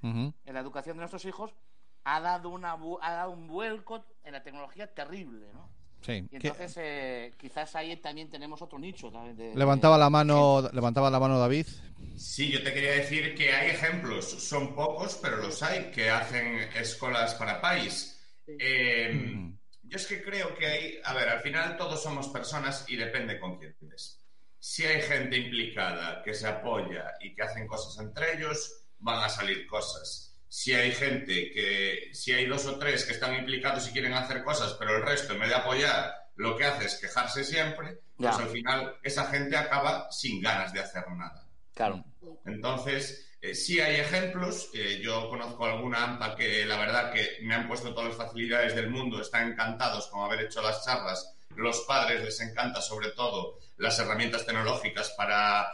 [0.45, 1.53] en la educación de nuestros hijos,
[2.03, 5.69] ha dado, una, ha dado un vuelco en la tecnología terrible, ¿no?
[6.01, 6.13] Sí.
[6.31, 9.11] Y ¿Qué- entonces eh, quizás ahí también tenemos otro nicho.
[9.11, 11.67] De- Levantaba la mano, levantaba la mano David.
[12.15, 16.57] Sí, yo te quería decir que hay ejemplos, son pocos, pero los hay, que hacen
[16.75, 18.15] escuelas para país.
[18.47, 19.57] Eh, Mm.
[19.83, 23.39] yo es que creo que hay, a ver, al final todos somos personas y depende
[23.39, 24.25] con quién estés.
[24.57, 29.29] Si hay gente implicada que se apoya y que hacen cosas entre ellos, van a
[29.29, 30.28] salir cosas.
[30.49, 34.43] Si hay gente que, si hay dos o tres que están implicados y quieren hacer
[34.43, 38.31] cosas, pero el resto en vez de apoyar lo que hace es quejarse siempre, Ya.
[38.31, 41.45] pues al final esa gente acaba sin ganas de hacer nada.
[41.75, 42.03] Claro.
[42.45, 44.69] Entonces, eh, sí hay ejemplos.
[44.73, 48.75] eh, yo conozco alguna AMPA que la verdad que me han puesto todas las facilidades
[48.75, 51.35] del mundo, están encantados con haber hecho las charlas.
[51.55, 55.67] Los padres les encanta sobre todo las herramientas tecnológicas para,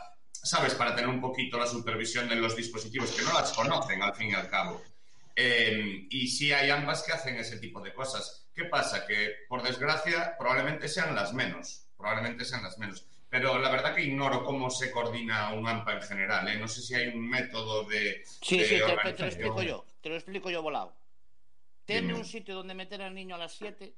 [0.46, 0.76] ¿sabes?
[0.76, 4.30] Para tener un poquito la supervisión de los dispositivos que no las conocen al fin
[4.30, 4.82] y al cabo.
[5.36, 8.48] Eh, y sí hay ambas que hacen ese tipo de cosas.
[8.54, 9.06] ¿Qué pasa?
[9.06, 11.88] Que, por desgracia, probablemente sean las menos.
[11.98, 13.06] Probablemente sean las menos.
[13.30, 16.48] Pero la verdad que ignoro cómo se coordina un AMPA en general.
[16.48, 16.58] ¿eh?
[16.58, 18.24] No sé si hay un método de.
[18.42, 19.86] Sí, de sí, te, te lo explico yo.
[20.02, 20.96] Te lo explico yo volado.
[21.86, 22.20] Ten Dime.
[22.20, 23.94] un sitio donde meter al niño a las 7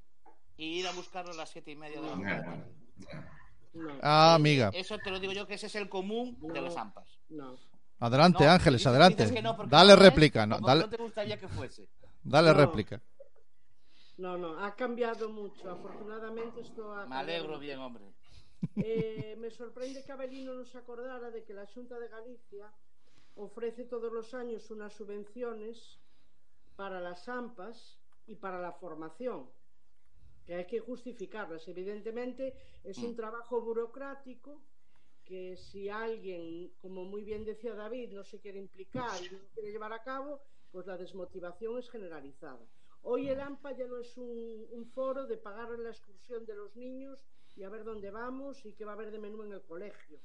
[0.58, 2.66] y ir a buscarlo a las 7 y media de la
[2.98, 3.37] ya.
[3.74, 4.72] No, Ah, amiga.
[4.74, 7.20] Eso te lo digo yo que ese es el común de los AMPAs.
[7.30, 7.56] no.
[8.00, 9.26] Adelante, No, Ángeles, dices- adelante.
[9.26, 9.42] Dale
[9.90, 11.88] no es réplica, no, dale, no te gustaría que fuese.
[12.24, 12.54] dale No.
[12.54, 13.02] réplica.
[14.18, 15.68] No, no, ha cambiado mucho.
[15.72, 17.60] Afortunadamente esto ha Me alegro mucho.
[17.60, 18.04] bien, hombre.
[18.76, 22.72] Eh, me sorprende que Abelino no se acordara de que la Xunta de Galicia
[23.36, 26.00] ofrece todos los años unas subvenciones
[26.76, 29.50] para las AMPAs y para la formación.
[30.48, 31.68] Que hay que justificarlas.
[31.68, 32.56] Evidentemente
[32.86, 33.16] es un Mm.
[33.18, 34.64] trabajo burocrático
[35.26, 39.72] que si alguien, como muy bien decía David, no se quiere implicar y no quiere
[39.72, 40.40] llevar a cabo,
[40.72, 42.66] pues la desmotivación es generalizada.
[43.02, 46.76] Hoy el AMPA ya no es un, un foro de pagar la excursión de los
[46.78, 47.26] niños
[47.58, 50.18] y a ver dónde vamos y qué va a haber de menú en el colegio.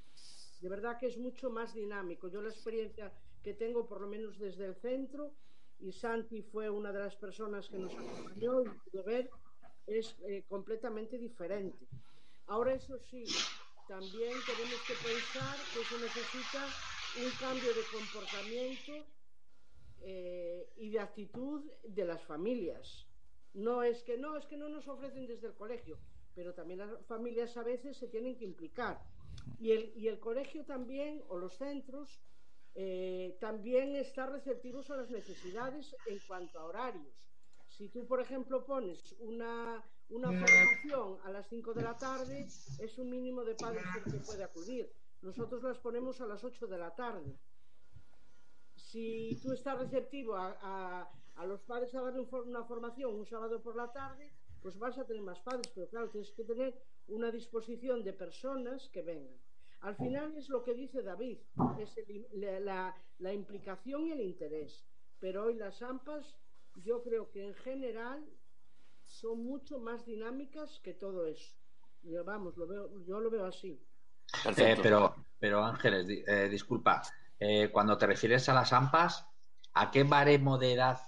[0.61, 2.29] De verdad que es mucho más dinámico.
[2.29, 5.33] Yo la experiencia que tengo, por lo menos desde el centro,
[5.81, 9.29] y Santi fue una de las personas que nos acompañó y pudo ver,
[9.87, 11.87] es eh, completamente diferente.
[12.47, 13.25] Ahora, eso sí,
[13.89, 16.67] también tenemos que pensar que se necesita
[17.25, 19.07] un cambio de comportamiento
[20.01, 23.07] eh, y de actitud de las familias.
[23.55, 25.99] No es que no, es que no nos ofrecen desde el colegio,
[26.35, 29.01] pero también las familias a veces se tienen que implicar.
[29.61, 32.21] Y el, y el colegio también, o los centros,
[32.75, 37.32] eh, también está receptivos a las necesidades en cuanto a horarios.
[37.77, 42.47] Si tú, por ejemplo, pones una, una formación a las 5 de la tarde,
[42.79, 44.93] es un mínimo de padres que puede acudir.
[45.23, 47.35] Nosotros las ponemos a las 8 de la tarde.
[48.77, 53.25] Si tú estás receptivo a, a- a los padres a darle un una formación un
[53.25, 54.31] sábado por la tarde,
[54.61, 58.89] pues vas a tener más padres, pero claro, tienes que tener una disposición de personas
[58.91, 59.35] que vengan.
[59.81, 61.39] Al final es lo que dice David,
[61.79, 64.85] es el- la, la- la implicación y el interés.
[65.19, 66.39] Pero hoy las AMPAs,
[66.77, 68.25] yo creo que en general
[69.05, 71.57] son mucho más dinámicas que todo eso.
[72.03, 73.81] Yo, vamos, lo veo, yo lo veo así.
[74.57, 77.03] Eh, pero, pero Ángeles, di- eh, disculpa,
[77.39, 79.27] eh, cuando te refieres a las AMPAs,
[79.75, 80.99] ¿a qué baremo de edad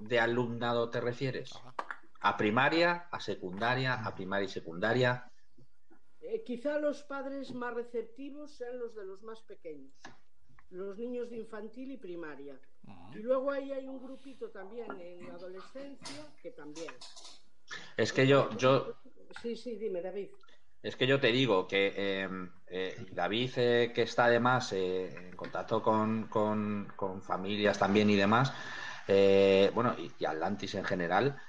[0.00, 1.52] de alumnado te refieres?
[2.20, 5.30] ¿A primaria, a secundaria, a primaria y secundaria?
[6.20, 9.92] Eh, quizá los padres más receptivos sean los de los más pequeños,
[10.70, 12.60] los niños de infantil y primaria.
[13.14, 16.92] Y luego ahí hay un grupito también en la adolescencia que también.
[17.96, 18.96] Es que yo, yo,
[19.42, 20.28] Sí, sí, dime, David.
[20.82, 22.28] Es que yo te digo que eh,
[22.66, 28.16] eh, David, eh, que está además eh, en contacto con, con- con familias también y
[28.16, 28.52] demás,
[29.06, 31.40] eh, bueno, y, y Atlantis en general,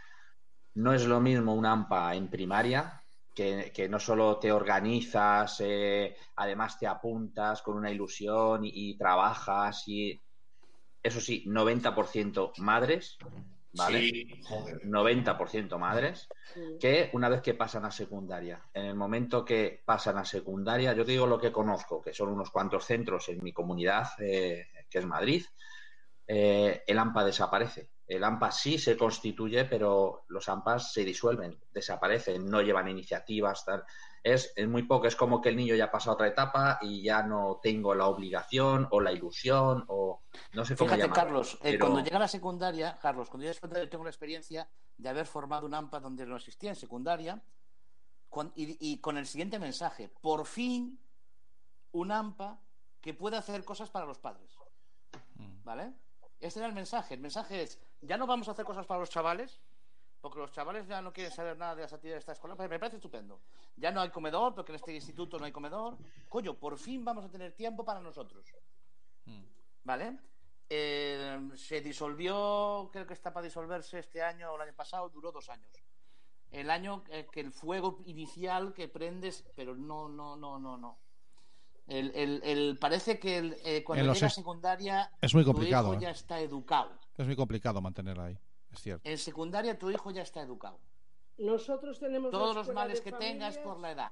[0.76, 6.16] no es lo mismo un AMPA en primaria, que, que no solo te organizas, eh,
[6.36, 10.22] además te apuntas con una ilusión y, y trabajas y,
[11.04, 13.18] eso sí, 90% madres,
[13.74, 14.00] ¿vale?
[14.00, 14.82] Sí, joder.
[14.84, 16.30] 90% madres
[16.80, 18.64] que una vez que pasan a secundaria.
[18.74, 22.30] En el momento que pasan a secundaria, yo te digo lo que conozco, que son
[22.30, 25.44] unos cuantos centros en mi comunidad, eh, que es Madrid,
[26.26, 27.90] eh, el AMPA desaparece.
[28.08, 33.84] El AMPA sí se constituye, pero los AMPAs se disuelven, desaparecen, no llevan iniciativas, tal.
[34.24, 37.04] Es, es muy poco, es como que el niño ya pasa a otra etapa y
[37.04, 40.22] ya no tengo la obligación o la ilusión o
[40.54, 43.56] no sé cómo Fíjate, llamarlo, Carlos, eh, cuando llega la secundaria, Carlos, cuando llega la
[43.56, 47.44] secundaria, yo tengo la experiencia de haber formado un AMPA donde no existía en secundaria
[48.30, 50.98] con- y, y con el siguiente mensaje: por fin
[51.92, 52.62] un AMPA
[53.02, 54.56] que pueda hacer cosas para los padres.
[55.66, 55.94] ¿Vale?
[56.40, 57.16] Este era el mensaje.
[57.16, 59.60] El mensaje es: ya no vamos a hacer cosas para los chavales,
[60.24, 62.56] porque los chavales ya no quieren saber nada de las actividades de esta escuela.
[62.56, 63.42] Pero me parece estupendo.
[63.76, 65.98] Ya no hay comedor, porque en este instituto no hay comedor.
[66.30, 68.46] Coño, por fin vamos a tener tiempo para nosotros.
[69.84, 70.18] ¿Vale?
[70.70, 75.34] Eh, se disolvió, creo que está para disolverse este año o el año pasado, duró
[75.34, 75.70] dos años.
[76.52, 81.00] El año eh, que el fuego inicial que prendes, pero no, no, no, no, no.
[81.86, 85.90] El, el- el- parece que el, eh, cuando llega a secundaria, es muy tu complicado,
[85.90, 86.04] hijo ¿eh?
[86.04, 86.98] ya está educado.
[87.18, 88.40] Es muy complicado mantenerla ahí,
[88.74, 89.10] es cierto.
[89.10, 90.80] En secundaria tu hijo ya está educado.
[91.38, 94.12] Nosotros tenemos Todos los males que tengas por la edad.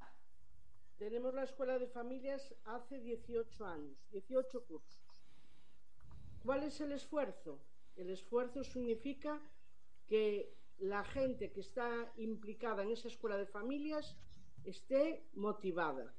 [0.98, 5.02] Tenemos la escuela de familias hace 18 años, 18 cursos.
[6.44, 7.60] ¿Cuál es el esfuerzo?
[7.96, 9.40] El esfuerzo significa
[10.08, 14.18] que la gente que está implicada en esa escuela de familias
[14.64, 16.14] esté motivada.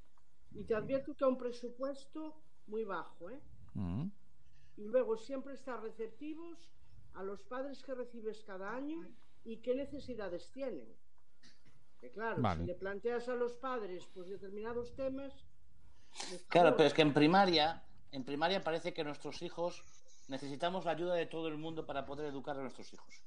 [0.52, 3.40] Y te advierto que a un presupuesto muy bajo, ¿eh?
[3.74, 4.10] Mm.
[4.76, 6.70] y luego siempre estar receptivos
[7.14, 9.06] a los padres que recibes cada año
[9.44, 10.86] y qué necesidades tienen.
[12.00, 12.60] Que claro, Vale.
[12.62, 15.32] si le planteas a los padres pues determinados temas,
[16.30, 19.82] les Claro, favor- pero es que en primaria, en primaria parece que nuestros hijos
[20.28, 23.22] necesitamos la ayuda de todo el mundo para poder educar a nuestros hijos.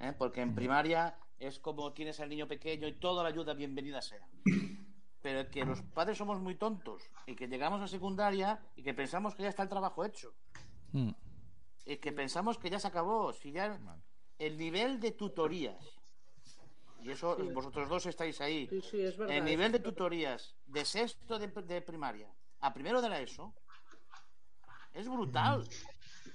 [0.00, 0.14] ¿Eh?
[0.16, 4.26] Porque en primaria es como tienes al niño pequeño y toda la ayuda bienvenida sea.
[5.22, 9.34] Pero que los padres somos muy tontos y que llegamos a secundaria y que pensamos
[9.34, 10.32] que ya está el trabajo hecho.
[10.92, 11.10] Mm.
[11.90, 13.32] Y que pensamos que ya se acabó.
[13.32, 14.00] Si ya Vale.
[14.38, 15.76] el nivel de tutorías,
[17.02, 17.42] y eso Sí.
[17.52, 19.36] vosotros dos estáis ahí, Sí, sí, es verdad.
[19.36, 22.28] el nivel de tutorías de sexto de, de primaria
[22.60, 23.52] a primero de la ESO
[24.94, 25.66] es brutal.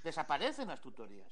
[0.04, 1.26] Desaparecen las tutorías.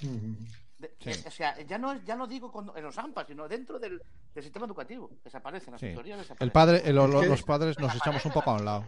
[0.00, 1.10] De- Sí.
[1.10, 4.02] eh, o sea, ya no, ya no digo cuando- en los AMPA, sino dentro del,
[4.34, 5.08] del sistema educativo.
[5.22, 5.90] Desaparecen, las Sí.
[5.90, 6.44] tutorías desaparecen.
[6.48, 8.84] El padre, el- que- los padres nos echamos un poco a un lado.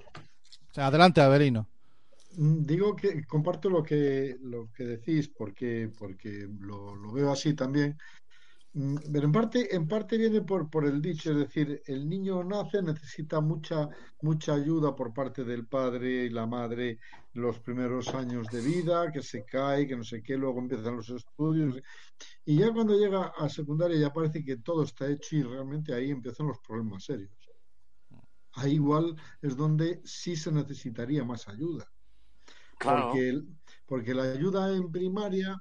[0.71, 1.67] O sea, adelante, Avelino.
[2.31, 7.55] Mm, Digo que comparto lo que, lo que decís porque, porque lo, lo veo así
[7.55, 7.97] también.
[8.75, 12.45] Mm, Pero en parte, en parte viene por, por el dicho, es decir, el niño
[12.45, 13.89] nace, necesita mucha,
[14.23, 16.99] mucha ayuda por parte del padre y la madre
[17.35, 21.11] los primeros años de vida, que se cae, que no sé qué, luego empiezan los
[21.11, 21.81] estudios.
[22.45, 26.11] Y ya cuando llega a secundaria ya parece que todo está hecho y realmente ahí
[26.11, 27.33] empiezan los problemas serios.
[28.55, 31.85] Ahí igual es donde sí se necesitaría más ayuda.
[32.79, 33.09] Claro.
[33.09, 33.41] Porque,
[33.87, 35.59] porque la ayuda en primaria,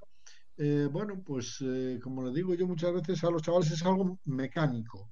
[0.58, 4.19] eh, bueno, pues eh, como le digo yo muchas veces a los chavales es algo
[4.25, 5.12] mecánico.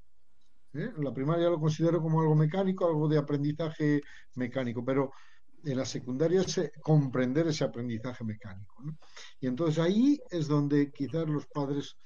[0.74, 0.92] ¿eh?
[0.98, 4.02] La primaria lo considero como algo mecánico, algo de aprendizaje
[4.36, 5.12] mecánico, pero
[5.66, 8.76] en la secundaria es comprender ese aprendizaje mecánico.
[8.84, 8.98] ¿no?
[9.40, 11.98] Y entonces ahí es donde quizás los padres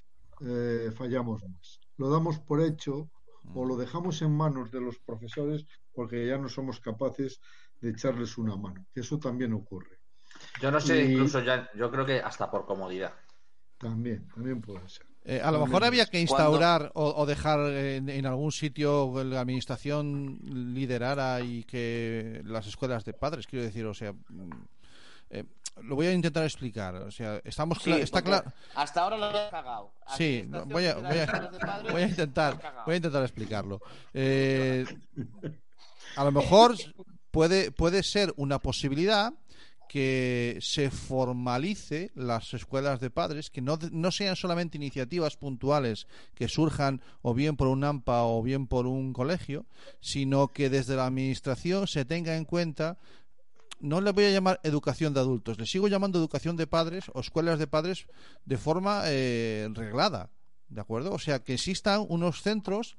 [0.96, 1.80] fallamos más.
[1.98, 3.10] Lo damos por hecho
[3.56, 7.40] o lo dejamos en manos de los profesores porque ya no somos capaces
[7.82, 8.86] de echarles una mano.
[8.94, 10.00] Que eso también ocurre.
[10.62, 13.13] Yo no sé, Y- incluso ya, yo creo que hasta por comodidad.
[13.78, 15.06] También, también puede ser.
[15.24, 19.26] Eh, a lo mejor había que instaurar o, o dejar en, en algún sitio que
[19.26, 20.40] la administración
[20.74, 24.50] liderara y que las escuelas de padres, quiero decir, o sea, mm,
[25.32, 25.44] eh,
[25.84, 26.96] lo voy a intentar explicar.
[26.96, 28.52] O sea, estamos Sí, está claro.
[28.74, 29.94] Hasta ahora lo he cagado.
[30.16, 33.82] Sí, voy a, voy a- voy intentar, voy a intentar explicarlo.
[34.13, 34.86] Eh,
[36.16, 36.74] a lo mejor
[37.32, 39.34] puede, puede ser una posibilidad
[39.88, 46.48] que se formalice las escuelas de padres, que no, no sean solamente iniciativas puntuales que
[46.48, 49.66] surjan o bien por un AMPA o bien por un colegio,
[50.02, 52.98] sino que desde la administración se tenga en cuenta
[53.80, 57.20] no le voy a llamar educación de adultos, le sigo llamando educación de padres o
[57.20, 58.08] escuelas de padres
[58.46, 60.32] de forma eh, reglada,
[60.68, 61.13] ¿de acuerdo?
[61.13, 62.98] O sea, que existan unos centros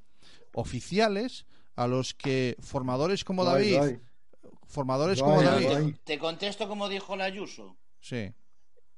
[0.52, 3.98] oficiales a los que formadores como David.
[4.68, 5.96] Formadores como David.
[6.04, 7.76] Te contesto como dijo la Ayuso.
[8.00, 8.32] sí,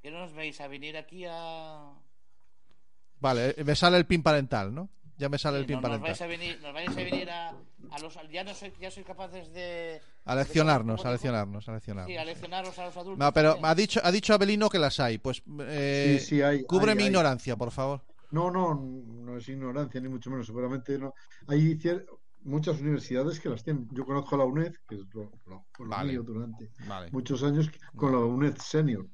[0.03, 1.93] Que no nos veis a venir aquí a.
[3.21, 4.89] vale, eh, me sale el pin parental, ¿no?
[5.17, 6.09] Ya me sale el pin no, nos parental.
[6.11, 7.49] vais a venir, nos vais a venir a,
[7.91, 8.19] a los.
[8.33, 10.01] Ya no soy, ya sois capaces de.
[10.25, 12.11] A leccionarnos, ¿cómo a leccionarnos, a leccionarnos.
[12.11, 13.19] Sí, a leccionaros a los adultos.
[13.19, 13.71] No, pero también.
[13.71, 15.19] ha dicho, ha dicho Abelino que las hay.
[15.19, 17.09] Pues eh, Sí, sí, hay, cubre hay, mi hay.
[17.09, 18.03] ignorancia, por favor.
[18.31, 20.47] No, no, no es ignorancia, ni mucho menos.
[20.47, 21.13] Seguramente no.
[21.49, 21.61] Hay
[22.43, 23.89] muchas universidades que las tienen.
[23.93, 26.13] Yo conozco la UNED, que es lo, lo- lo Vale.
[26.13, 29.07] mío durante Vale, muchos años, con la UNED Senior,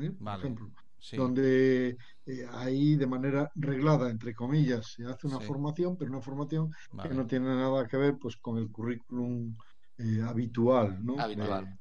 [0.00, 0.10] ¿eh?
[0.18, 1.16] por ejemplo, sí.
[1.16, 5.44] donde eh, ahí de manera reglada, entre comillas, se hace una Sí.
[5.46, 7.08] formación, pero una formación Vale.
[7.08, 9.56] que no tiene nada que ver pues con el currículum
[9.98, 11.18] eh, habitual, ¿no?
[11.20, 11.64] Habitual.
[11.66, 11.78] Eh,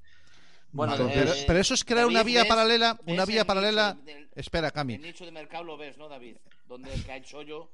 [0.73, 2.49] Bueno, entonces- pero, pero eso es crear una vía ¿ves?
[2.49, 3.93] paralela, ¿Ves una vía el paralela.
[3.95, 4.93] nicho del- Espera, Cami.
[4.95, 6.37] El nicho de mercado lo ves, ¿no, David?
[6.67, 7.69] Donde el que ha hecho yo.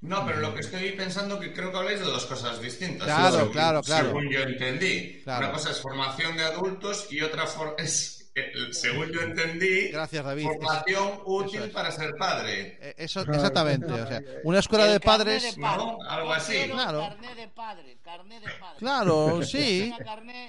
[0.00, 3.06] No, pero lo que estoy pensando que creo que habláis de dos cosas distintas.
[3.06, 4.06] Claro, según, claro, claro.
[4.06, 5.20] Según yo entendí.
[5.24, 5.46] Claro.
[5.46, 8.30] Una cosa es formación de adultos y otra for- es,
[8.70, 10.44] según yo entendí, Gracias, David.
[10.44, 11.70] formación útil es.
[11.70, 12.78] para ser padre.
[12.80, 13.90] Eh, Eso, exactamente.
[13.92, 15.56] O sea, una escuela El de padres.
[15.56, 15.84] de padre.
[15.84, 15.98] ¿no?
[16.08, 16.68] Algo así.
[16.70, 17.00] Claro.
[17.00, 18.78] Carné de padre, carné de padre.
[18.78, 19.92] Claro, sí.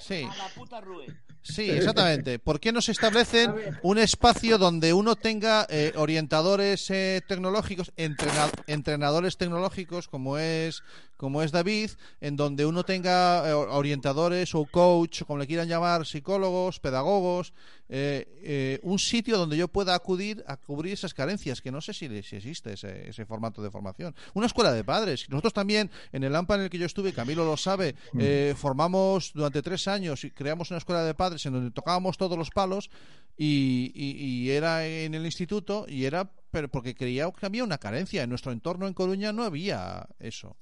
[0.01, 0.27] Sí.
[0.31, 1.07] A la puta Rue.
[1.53, 2.39] Sí, exactamente.
[2.39, 8.51] ¿Por qué no se establecen un espacio donde uno tenga eh, orientadores eh, tecnológicos, entrena-
[8.67, 10.83] entrenadores tecnológicos como es
[11.19, 16.05] como es David, en donde uno tenga eh, orientadores o coach, como le quieran llamar,
[16.05, 17.51] psicólogos, pedagogos,
[17.89, 21.93] eh, eh, un sitio donde yo pueda acudir a cubrir esas carencias, que no sé
[21.93, 24.15] si, si existe ese, ese formato de formación.
[24.33, 25.27] Una escuela de padres.
[25.29, 29.33] Nosotros también, en el AMPA en el que yo estuve, Camilo lo sabe, eh, formamos
[29.33, 32.89] durante tres años y creamos una escuela de padres en donde tocábamos todos los palos
[33.37, 37.77] y, y- y era en el instituto y era pero porque creía que había una
[37.77, 38.23] carencia.
[38.23, 40.57] En nuestro entorno en Coruña no había eso.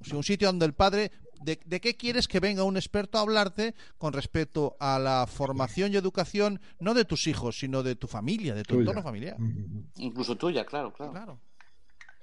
[0.00, 1.10] O sea, un sitio donde el padre,
[1.42, 5.92] de, de qué quieres que venga un experto a hablarte con respecto a la formación
[5.92, 8.80] y educación, no de tus hijos, sino de tu familia, de tu Tuya.
[8.82, 9.36] entorno familiar?
[9.96, 11.12] Incluso tuya, claro, claro.
[11.12, 11.40] Claro.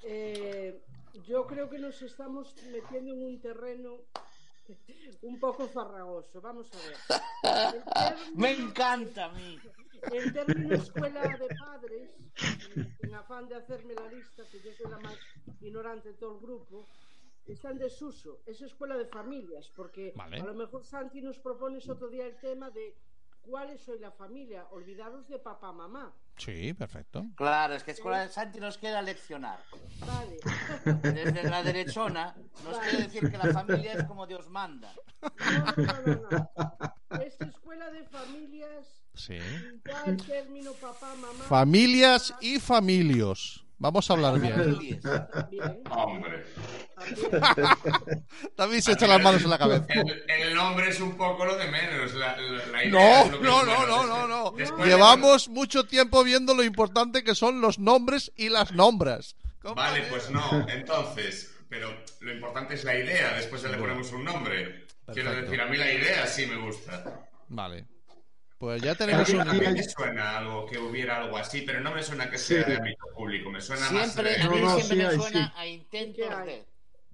[0.04, 0.82] Eh,
[1.28, 3.98] yo creo que nos estamos metiendo en un terreno
[5.22, 6.42] un poco farragoso.
[6.42, 7.74] Vamos a ver.
[7.84, 9.58] Término- Me encanta a mí.
[10.12, 12.10] El término escuela de padres,
[12.76, 15.16] en- en afán de hacerme la lista, que yo soy la más
[15.62, 16.86] ignorante de todo el grupo,
[17.54, 18.42] está en desuso.
[18.46, 20.40] Es escuela de familias, porque Vale.
[20.42, 22.96] a lo mejor Santi nos propones otro día el tema de
[23.42, 24.66] cuáles soy la familia.
[24.72, 26.14] Olvidaros de papá, mamá.
[26.38, 27.26] Sí, perfecto.
[27.36, 29.60] Claro, es que Escuela de Santi nos quiere leccionar.
[30.06, 30.38] Vale.
[31.02, 34.94] Desde la derechona nos quiere decir que la familia es como Dios manda.
[35.22, 36.30] No, no, no,
[37.10, 37.22] no.
[37.22, 39.38] Es escuela de familias, Sí.
[39.86, 41.44] ya el término papá, mamá.
[41.46, 43.65] Familias y familios.
[43.78, 44.80] Vamos a hablar bien.
[45.90, 46.46] Hombre.
[48.56, 48.82] también.
[48.82, 49.86] Se echa las manos en la cabeza.
[49.90, 52.14] El, el nombre es un poco lo de menos.
[52.14, 54.52] La, la- la idea No, lo no, no, no, no, no.
[54.52, 59.36] Después de- Llevamos mucho tiempo viendo lo importante que son los nombres y las nombras.
[59.76, 60.66] Vale, pues no.
[60.70, 61.90] Entonces, pero
[62.22, 63.34] lo importante es la idea.
[63.36, 64.86] Después ya le ponemos un nombre.
[65.14, 67.28] Quiero decir, a mí la idea sí me gusta.
[67.50, 67.86] Vale.
[68.58, 69.42] Pues ya tenemos un...
[69.42, 72.64] A mí me suena algo que hubiera algo así, pero no me suena que sea
[72.64, 72.72] Sí.
[72.72, 73.50] de ámbito público.
[73.50, 74.46] Me suena Siempre, más.
[74.46, 75.54] a mí No, no, siempre sí me suena sí.
[75.58, 76.66] a intentos de.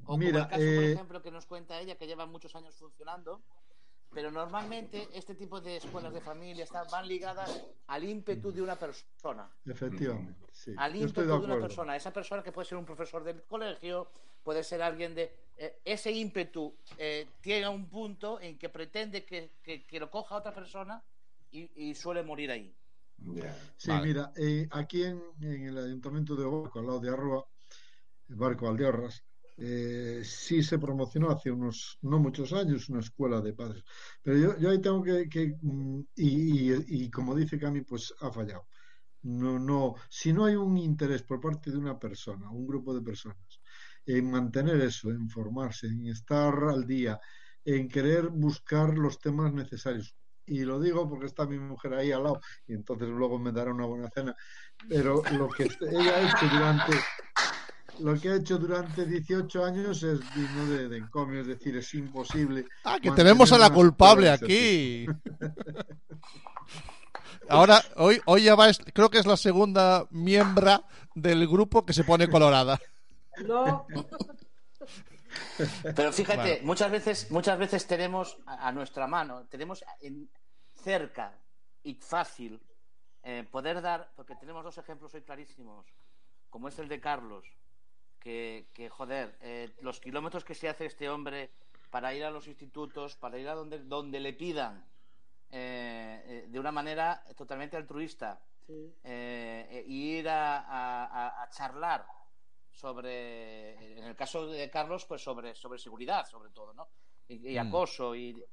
[0.06, 2.56] O Mira, como el caso, por eh, ejemplo, que nos cuenta ella, que llevan muchos
[2.56, 3.42] años funcionando.
[4.14, 8.76] Pero normalmente este tipo de escuelas de familia están, van ligadas al ímpetu de una
[8.76, 9.50] persona.
[9.66, 10.74] Efectivamente, sí.
[10.78, 11.96] Al ímpetu de de una persona.
[11.96, 14.12] Esa persona que puede ser un profesor del colegio,
[14.44, 15.34] puede ser alguien de...
[15.58, 20.36] eh, ese ímpetu eh, tiene un punto en que pretende que, que- que lo coja
[20.36, 21.02] otra persona
[21.52, 22.76] y, y suele morir ahí.
[23.78, 24.00] Sí, Vale.
[24.00, 27.46] mira, eh, aquí en, en el ayuntamiento de Obarco, al lado de Arroa,
[28.30, 29.26] el barco Valdeorras,
[29.58, 33.84] eh, sí se promocionó hace unos, no muchos años, una escuela de padres.
[34.24, 38.14] Pero yo, yo ahí tengo que, que, mm, y, y- y como dice Cami, pues
[38.22, 38.68] ha fallado.
[39.24, 43.02] No, no, si no hay un interés por parte de una persona, un grupo de
[43.02, 43.62] personas,
[44.06, 47.20] en mantener eso, en formarse, en estar al día,
[47.66, 50.18] en querer buscar los temas necesarios.
[50.46, 53.72] Y lo digo porque está mi mujer ahí al lado y entonces luego me dará
[53.74, 54.36] una buena cena.
[54.90, 56.94] Pero lo que ella ha hecho durante
[58.00, 61.94] lo que ha hecho durante 18 años es digno de, de encomio, es decir, es
[61.94, 62.66] imposible.
[62.84, 65.06] Ah, que tenemos a la culpable aquí.
[67.48, 70.84] Ahora, hoy, hoy ya va, es- creo que es la segunda miembro
[71.16, 72.80] del grupo que se pone colorada.
[73.46, 73.86] No,
[75.96, 80.30] Pero fíjate, muchas veces, muchas veces tenemos a, nuestra mano, tenemos en-
[80.84, 81.34] cerca
[81.84, 82.60] y fácil
[83.24, 85.86] eh, poder dar, porque tenemos dos ejemplos hoy clarísimos,
[86.50, 87.46] como es el de Carlos,
[88.20, 91.52] que, que, joder, eh, los kilómetros que se hace este hombre
[91.90, 94.84] para ir a los institutos, para ir a donde, donde le pidan,
[95.52, 98.94] eh, eh, de una manera totalmente altruista, sí.
[99.88, 102.06] y ir a, a- a- a charlar
[102.82, 106.90] sobre, en el caso de Carlos, pues sobre, sobre seguridad, sobre todo, ¿no?
[107.28, 107.68] Y, y Mm.
[107.68, 108.44] acoso y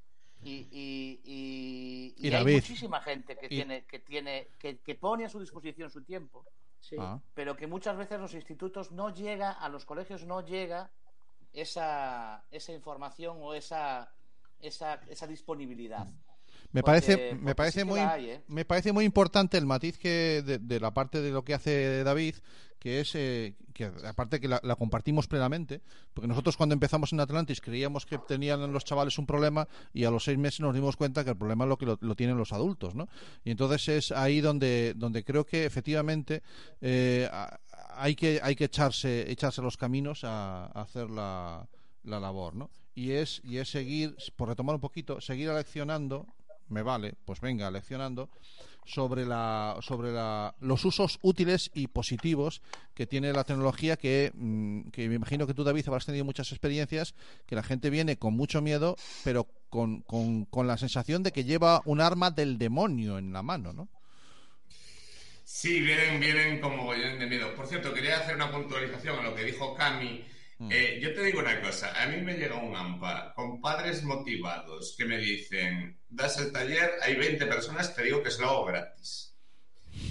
[0.44, 2.54] y, y, y- Y y hay David.
[2.56, 6.46] muchísima gente que Y- tiene que tiene que, que pone a su disposición su tiempo,
[6.78, 6.94] sí.
[6.98, 7.18] Ah.
[7.34, 10.90] pero que muchas veces los institutos no llega a los colegios no llega
[11.52, 14.12] esa esa información o esa
[14.60, 16.06] esa, esa disponibilidad.
[16.72, 18.42] Me Porque- parece, porque me parece sí muy, hay, ¿eh?
[18.48, 22.02] me parece muy importante el matiz que de, de la parte de lo que hace
[22.04, 22.36] David,
[22.78, 25.80] que es eh, que aparte que la, la compartimos plenamente,
[26.14, 30.10] porque nosotros cuando empezamos en Atlantis creíamos que tenían los chavales un problema y a
[30.10, 32.52] los seis meses nos dimos cuenta que el problema es lo que lo, tienen los
[32.52, 33.08] adultos, ¿no?
[33.44, 36.42] Y entonces es ahí donde, donde creo que efectivamente
[36.80, 37.28] eh,
[37.94, 41.68] hay que hay que echarse echarse los caminos a, a hacer la,
[42.04, 42.70] la labor, ¿no?
[42.94, 46.26] Y es y es seguir, por retomar un poquito, seguir aleccionando
[46.68, 48.28] me vale, pues venga, leccionando
[48.88, 52.62] sobre la sobre la, los usos útiles y positivos
[52.94, 56.50] que tiene la tecnología que, mm, que me imagino que tú David habrás tenido muchas
[56.52, 57.14] experiencias
[57.46, 61.44] que la gente viene con mucho miedo pero con, con, con la sensación de que
[61.44, 63.88] lleva un arma del demonio en la mano, ¿no?
[65.44, 67.54] Sí, vienen, vienen como de miedo.
[67.54, 70.22] Por cierto, quería hacer una puntualización a lo que dijo Cami.
[70.70, 74.96] Eh, yo te digo una cosa, a mí me llega un AMPA con padres motivados
[74.98, 78.64] que me dicen, das el taller, hay 20 personas, te digo que es lo hago
[78.64, 79.36] gratis.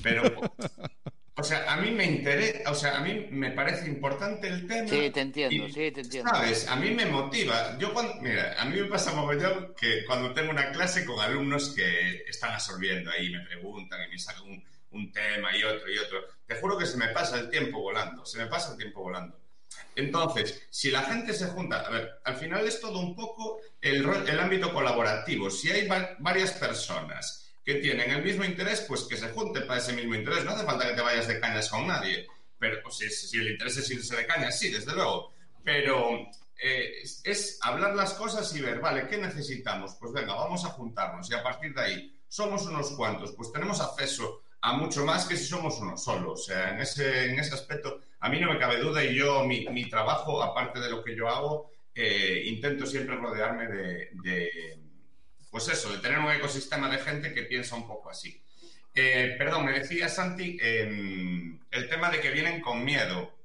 [0.01, 0.23] Pero,
[1.35, 4.87] o sea, a mí me interesa, o sea, a mí me parece importante el tema.
[4.87, 6.29] Sí, te entiendo, y, sí, te entiendo.
[6.29, 6.65] ¿Sabes?
[6.69, 7.77] A mí me motiva.
[7.77, 11.73] Yo cuando, mira, a mí me pasa mogollón que cuando tengo una clase con alumnos
[11.75, 15.97] que están absorbiendo ahí, me preguntan y me sacan un, un tema y otro y
[15.97, 19.01] otro, te juro que se me pasa el tiempo volando, se me pasa el tiempo
[19.01, 19.37] volando.
[19.97, 24.05] Entonces, si la gente se junta, a ver, al final es todo un poco el,
[24.27, 25.49] el ámbito colaborativo.
[25.49, 29.79] Si hay va- varias personas que tienen el mismo interés, pues que se junten para
[29.79, 30.45] ese mismo interés.
[30.45, 32.27] No hace falta que te vayas de cañas con nadie.
[32.59, 35.33] Pero pues, si, el interés es irse de cañas, sí, desde luego.
[35.63, 36.27] Pero
[36.61, 39.95] eh, es, hablar las cosas y ver, vale, ¿qué necesitamos?
[39.99, 43.79] Pues venga, vamos a juntarnos y a partir de ahí somos unos cuantos, pues tenemos
[43.81, 46.33] acceso a mucho más que si somos uno solo.
[46.33, 49.45] O sea, en ese, en ese aspecto a mí no me cabe duda y yo,
[49.45, 54.79] mi, mi trabajo, aparte de lo que yo hago, eh, intento siempre rodearme de, de,
[55.49, 58.41] pues eso, de tener un ecosistema de gente que piensa un poco así.
[58.93, 63.35] Eh, perdón, me decía Santi eh, el tema de que vienen con miedo.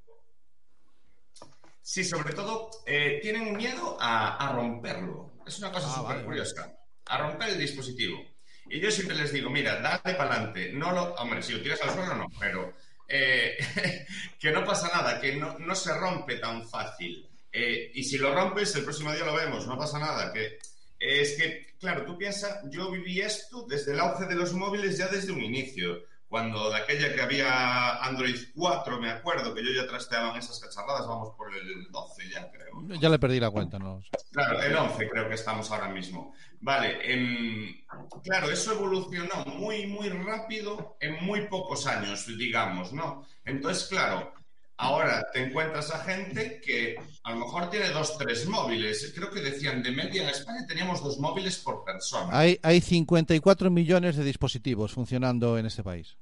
[1.81, 5.33] Sí, sobre todo eh, tienen miedo a, a romperlo.
[5.45, 6.73] Es una cosa Ah, súper vale, curiosa.
[7.05, 8.23] A romper el dispositivo.
[8.69, 10.71] Y yo siempre les digo, mira, dale para adelante.
[10.73, 12.73] No lo, hombre, si lo tiras al suelo no, pero
[13.15, 13.57] eh,
[14.39, 17.29] que no pasa nada, que no, no se rompe tan fácil.
[17.51, 20.33] Eh, y si lo rompes, el próximo día lo vemos, no pasa nada.
[20.33, 20.57] Que
[20.99, 25.07] es que, claro, tú piensas, yo viví esto desde el auge de los móviles ya
[25.07, 26.03] desde un inicio.
[26.33, 30.59] Cuando de aquella que había Android 4, me acuerdo que yo ya trasteaba en esas
[30.59, 32.81] cacharradas, vamos por el 12 ya, creo.
[32.81, 32.95] ¿no?
[32.95, 34.01] Ya le perdí la cuenta, no.
[34.31, 36.33] Claro, el 11 creo que estamos ahora mismo.
[36.59, 37.85] Vale, em,
[38.23, 43.27] claro, eso evolucionó muy, muy rápido en muy pocos años, digamos, ¿no?
[43.45, 44.33] Entonces, claro,
[44.77, 49.11] ahora te encuentras a gente que a lo mejor tiene dos, tres móviles.
[49.15, 52.27] Creo que decían, de media en España teníamos dos móviles por persona.
[52.37, 56.17] Hay, hay 54 millones de dispositivos funcionando en este país.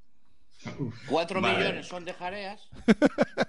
[1.08, 1.58] Cuatro Vale.
[1.58, 2.60] millones son de jareas.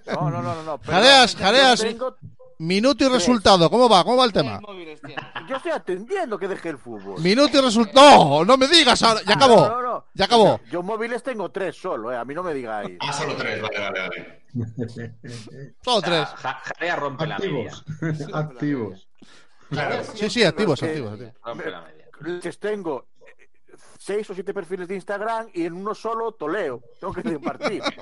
[0.07, 0.63] No, no, no, no.
[0.63, 0.79] no.
[0.79, 1.79] Jareas, jareas.
[1.81, 2.17] tengo-
[2.59, 3.69] Minuto y resultado.
[3.69, 4.03] ¿Cómo va?
[4.03, 4.61] ¿Cómo va el ¿Cuántos
[5.01, 5.45] tema?
[5.47, 7.19] Yo estoy atendiendo que deje el fútbol.
[7.21, 8.23] Minuto y resultado.
[8.39, 9.21] No, no me digas ahora.
[9.27, 9.55] Ya acabó.
[9.67, 10.05] No, no, no.
[10.13, 10.59] Ya acabó.
[10.71, 12.17] Yo móviles tengo tres solo, eh.
[12.17, 12.97] A mí no me digáis.
[13.01, 14.43] Ah, solo tres, vale, vale, vale.
[15.83, 16.27] Solo tres.
[16.35, 17.71] Ja- Jarea rompe la media.
[17.71, 18.29] Activos.
[18.33, 19.07] Activos.
[19.69, 21.13] Claro, Sí, sí, activos, Que- activos.
[21.13, 21.33] activos.
[21.43, 22.05] Rompe la media.
[22.43, 23.49] Les tengo eh,
[23.97, 26.81] seis o siete perfiles de Instagram y en uno solo toleo.
[26.99, 27.81] Tengo que compartir.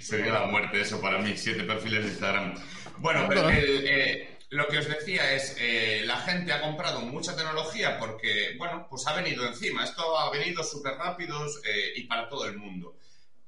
[0.00, 2.54] Sería la muerte eso para mí, siete perfiles de Instagram.
[2.98, 7.34] Bueno, pero el, eh, lo que os decía es, eh, la gente ha comprado mucha
[7.34, 9.84] tecnología porque, bueno, pues ha venido encima.
[9.84, 12.96] Esto ha venido súper rápido eh, y para todo el mundo.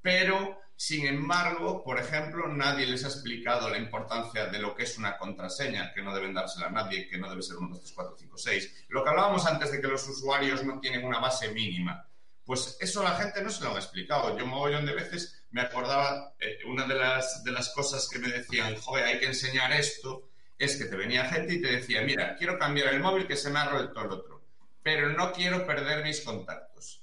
[0.02, 4.98] Pero, sin embargo, por ejemplo, nadie les ha explicado la importancia de lo que es
[4.98, 7.92] una contraseña, que no deben dársela a nadie, que no debe ser 1, 2, 3,
[7.92, 8.84] 4, 5, 6.
[8.88, 12.08] Lo que hablábamos antes de que los usuarios no tienen una base mínima.
[12.44, 14.36] Pues eso la gente no se lo ha explicado.
[14.38, 18.28] Yo mogollón de veces me acordaba, eh, una de las, de las cosas que me
[18.28, 20.28] decían, joder, hay que enseñar esto,
[20.58, 23.50] es que te venía gente y te decía, mira, quiero cambiar el móvil que se
[23.50, 24.44] me ha roto el otro,
[24.82, 27.02] pero no quiero perder mis contactos.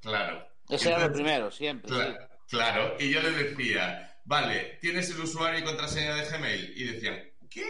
[0.00, 0.46] Claro.
[0.68, 1.90] Ese era lo primero, siempre.
[1.94, 2.16] sí.
[2.48, 6.72] Claro, y yo le decía, vale, ¿tienes el usuario y contraseña de Gmail?
[6.76, 7.64] Y decían, ¿qué?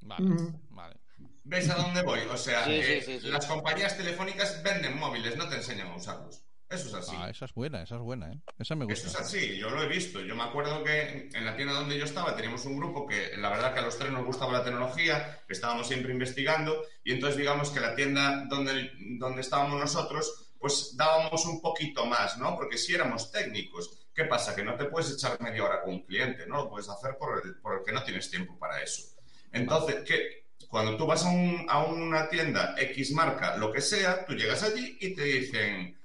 [0.00, 0.34] Vale,
[0.68, 0.96] vale.
[1.44, 2.20] ¿Ves a dónde voy?
[2.30, 3.28] O sea, Sí, sí, eh, sí, sí.
[3.28, 6.42] las compañías telefónicas venden móviles, no te enseñan a usarlos.
[6.70, 7.16] Eso es así.
[7.18, 8.38] Ah, esa es buena, esa es buena, ¿eh?
[8.58, 9.20] Esa me Eso es gusta.
[9.22, 10.20] así, yo lo he visto.
[10.20, 13.50] Yo me acuerdo que en la tienda donde yo estaba teníamos un grupo que la
[13.50, 17.70] verdad que a los tres nos gustaba la tecnología, estábamos siempre investigando y entonces digamos
[17.70, 22.54] que la tienda donde, donde estábamos nosotros pues dábamos un poquito más, ¿no?
[22.54, 24.54] Porque si éramos técnicos, ¿qué pasa?
[24.54, 26.56] Que no te puedes echar media hora con un cliente, ¿no?
[26.64, 29.02] Lo puedes hacer por el, por el que no tienes tiempo para eso.
[29.52, 30.44] Entonces, ¿qué?
[30.68, 34.62] Cuando tú vas a, un- a una tienda X marca, lo que sea, tú llegas
[34.62, 35.98] allí y te dicen,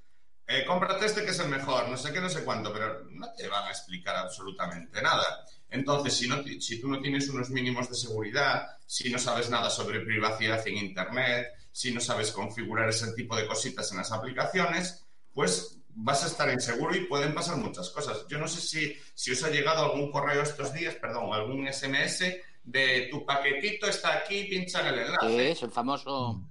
[0.46, 3.32] eh, cómprate este que es el mejor, no sé qué, no sé cuánto, pero no
[3.32, 5.44] te van a explicar absolutamente nada.
[5.68, 9.68] Entonces, si, no, si tú no tienes unos mínimos de seguridad, si no sabes nada
[9.68, 15.04] sobre privacidad en Internet, si no sabes configurar ese tipo de cositas en las aplicaciones,
[15.34, 18.26] pues vas a estar inseguro y pueden pasar muchas cosas.
[18.28, 22.24] Yo no sé si, si os ha llegado algún correo estos días, perdón, algún SMS
[22.62, 26.42] de tu paquetito está aquí, pincha en el enlace es el famoso.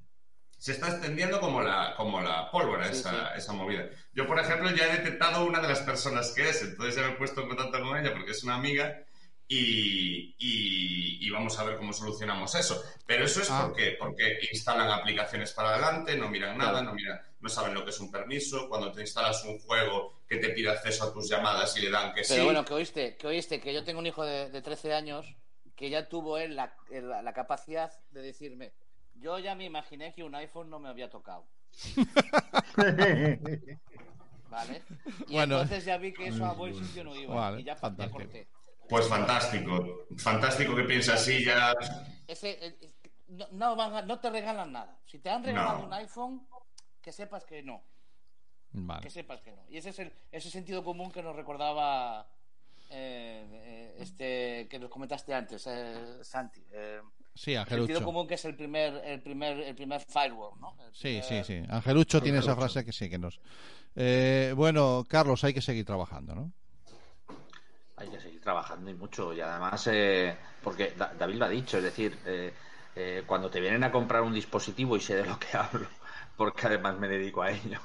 [0.66, 3.38] Se está extendiendo como la, como la pólvora Sí, esa, sí.
[3.38, 3.88] esa movida.
[4.14, 7.10] Yo, por ejemplo, ya he detectado una de las personas que es, entonces ya me
[7.14, 9.00] he puesto en contacto con ella porque es una amiga
[9.48, 12.82] y, y- y vamos a ver cómo solucionamos eso.
[13.06, 13.66] Pero eso es Ah.
[13.68, 17.92] porque, porque instalan aplicaciones para adelante, no miran nada, no, miran, no saben lo que
[17.92, 18.68] es un permiso.
[18.68, 22.12] Cuando te instalas un juego que te pide acceso a tus llamadas y le dan
[22.16, 22.44] que Pero sí.
[22.44, 25.28] bueno, que oíste, que oíste que yo tengo un hijo de, de 13 años
[25.76, 28.74] que ya tuvo él la, la- la capacidad de decirme,
[29.16, 31.46] yo ya me imaginé que un iPhone no me había tocado,
[34.50, 34.84] ¿vale?
[35.28, 35.56] Y Bueno.
[35.62, 38.20] entonces ya vi que eso a buen sitio no iba Vale, y ya, ya fantástico.
[38.20, 38.48] corté.
[38.88, 41.74] Pues fantástico, fantástico que piensa así ya.
[42.28, 42.94] Ese, eh, eh,
[43.30, 45.00] no, no, van a- no te regalan nada.
[45.06, 45.86] Si te han regalado No.
[45.88, 46.48] un iPhone,
[47.02, 47.84] que sepas que no.
[49.02, 49.64] Que sepas que no.
[49.70, 52.28] Y ese es el, ese sentido común que nos recordaba
[52.90, 56.64] eh, eh, este que nos comentaste antes, eh, Santi.
[56.72, 57.02] Eh,
[57.36, 58.06] Sí, el sentido Angelucho.
[58.06, 60.76] común que es el primer, el primer, el primer firewall, ¿no?
[60.80, 61.62] El Sí, sí, primer- sí.
[61.70, 62.74] Angelucho tiene esa Angelucho.
[62.74, 63.40] frase que sí, que nos.
[63.96, 66.52] Eh, bueno, Carlos, hay que seguir trabajando, ¿no?
[67.98, 69.34] Hay que seguir trabajando y mucho.
[69.34, 72.54] Y además, eh, porque Da- David lo ha dicho, es decir, eh,
[72.96, 75.88] eh, cuando te vienen a comprar un dispositivo y sé de lo que hablo,
[76.38, 77.80] porque además me dedico a ello.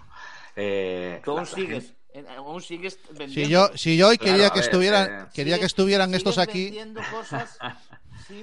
[0.56, 1.92] eh, Tú aún sigues,
[2.36, 3.34] aún sigues vendiendo.
[3.34, 6.64] Si yo, si yo hoy quería que ver, estuvieran, eh, quería que estuvieran estos aquí.
[6.66, 7.70] vendiendo cosas sin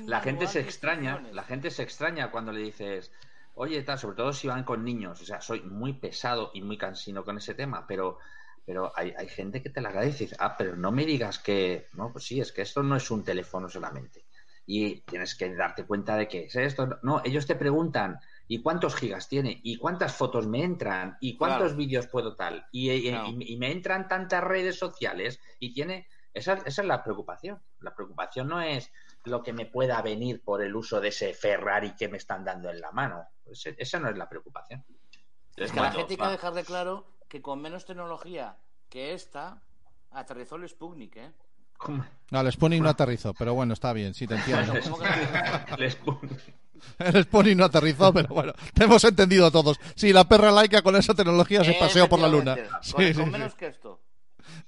[0.06, 3.12] La gente se extraña, la gente se extraña cuando le dices,
[3.56, 5.22] oye, tal, sobre todo si van con niños.
[5.22, 8.20] O sea, soy muy pesado y muy cansino con ese tema, pero,
[8.66, 11.40] pero hay, hay gente que te la agradece y dice, ah, pero no me digas
[11.40, 14.26] que, no, pues sí, es que esto no es un teléfono solamente.
[14.66, 17.00] Y tienes que darte cuenta de que es esto.
[17.02, 18.20] No, ellos te preguntan,
[18.50, 19.60] ¿Y cuántos gigas tiene?
[19.62, 21.18] ¿Y cuántas fotos me entran?
[21.20, 21.76] ¿Y cuántos Claro.
[21.78, 22.66] vídeos puedo tal?
[22.72, 23.28] Y, y- Claro.
[23.28, 26.08] y- y me entran tantas redes sociales y tiene...
[26.34, 27.62] Esa, esa es la preocupación.
[27.82, 28.90] La preocupación no es
[29.26, 32.70] lo que me pueda venir por el uso de ese Ferrari que me están dando
[32.70, 33.26] en la mano.
[33.46, 34.84] Ese- esa no es la preocupación.
[35.56, 38.58] Es que la gente hay que dejarle claro que con menos tecnología
[38.90, 39.62] que esta,
[40.12, 41.32] aterrizó el Sputnik, ¿eh?
[41.78, 42.06] ¿Cómo?
[42.32, 44.74] No, el Spooning no aterrizó, pero bueno, está bien, sí te entiendo.
[45.78, 46.20] Les pon-
[47.00, 49.78] El Spooning no aterrizó, pero bueno, te hemos entendido todos.
[49.96, 52.56] Sí, la perra laica con esa tecnología se paseó por la luna.
[52.82, 53.32] Sí, Con, sí, con sí.
[53.32, 54.02] menos que esto.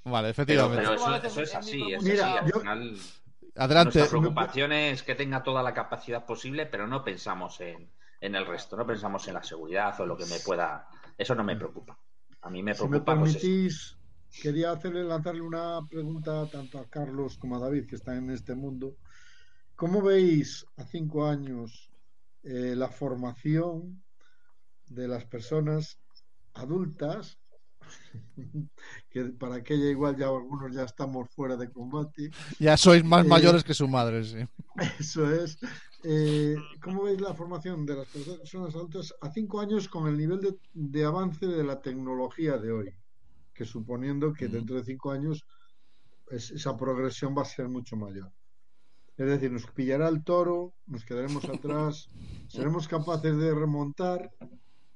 [0.04, 0.84] Vale, efectivamente.
[0.84, 1.93] pero eso, es así.
[1.93, 2.38] Es Mira, así.
[2.45, 2.97] Al yo- final,
[3.56, 4.00] Adelante.
[4.00, 7.91] nuestra preocupación es que tenga toda la capacidad posible, pero no pensamos en,
[8.22, 8.78] en el resto.
[8.78, 10.88] No pensamos en la seguridad o lo que me pueda.
[11.18, 12.00] Eso no me preocupa.
[12.41, 13.18] A mí me Si me preocupa.
[13.20, 13.97] pues, permitís,
[14.41, 18.56] quería hacerle lanzarle una pregunta tanto a Carlos como a David, que están en este
[18.56, 18.97] mundo.
[19.76, 21.89] ¿Cómo veis a cinco años
[22.43, 24.04] eh, la formación
[24.88, 26.00] de las personas
[26.54, 27.38] adultas?
[29.09, 32.31] que para aquella igual ya algunos ya estamos fuera de combate.
[32.59, 34.37] Ya sois más Eh, mayores que su madre, sí.
[34.99, 35.57] Eso es.
[36.03, 40.39] Eh, ¿Cómo veis la formación de las personas adultas a cinco años con el nivel
[40.39, 42.93] de, de avance de la tecnología de hoy?
[43.53, 44.51] Que suponiendo que Mm.
[44.51, 45.45] dentro de cinco años
[46.31, 48.31] es- esa progresión va a ser mucho mayor.
[49.17, 52.09] Es decir, nos pillará el toro, nos quedaremos atrás,
[52.47, 54.31] seremos capaces de remontar.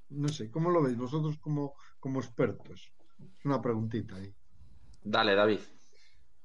[0.10, 1.74] No sé, ¿cómo lo veis vosotros como,
[2.04, 2.92] como expertos?
[3.40, 4.30] Es una preguntita ahí.
[5.02, 5.62] Dale, David.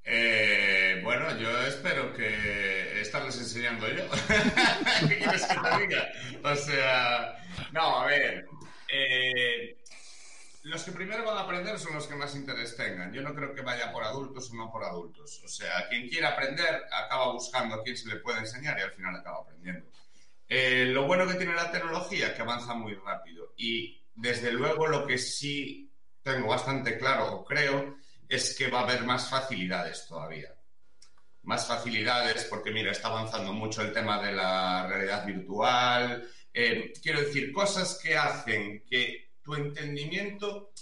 [0.05, 4.05] Eh, bueno, yo espero que estarles enseñando yo.
[5.09, 6.09] ¿Qué quieres que te diga?
[6.45, 7.37] O sea,
[7.73, 8.47] no, a ver.
[8.89, 9.77] eh,
[10.63, 13.13] los que primero van a aprender son los que más interés tengan.
[13.13, 15.43] Yo no creo que vaya por adultos o no por adultos.
[15.45, 18.93] O sea, quien quiera aprender acaba buscando a quien se le puede enseñar y al
[18.93, 19.91] final acaba aprendiendo.
[20.49, 25.07] Eh, lo bueno que tiene la tecnología que avanza muy rápido y desde luego lo
[25.07, 25.93] que sí
[26.23, 27.97] tengo bastante claro o creo
[28.29, 30.55] es que va a haber más facilidades todavía.
[31.43, 36.29] Más facilidades porque, mira, está avanzando mucho el tema de la realidad virtual.
[36.53, 40.73] Eh, quiero decir, cosas que hacen que tu entendimiento,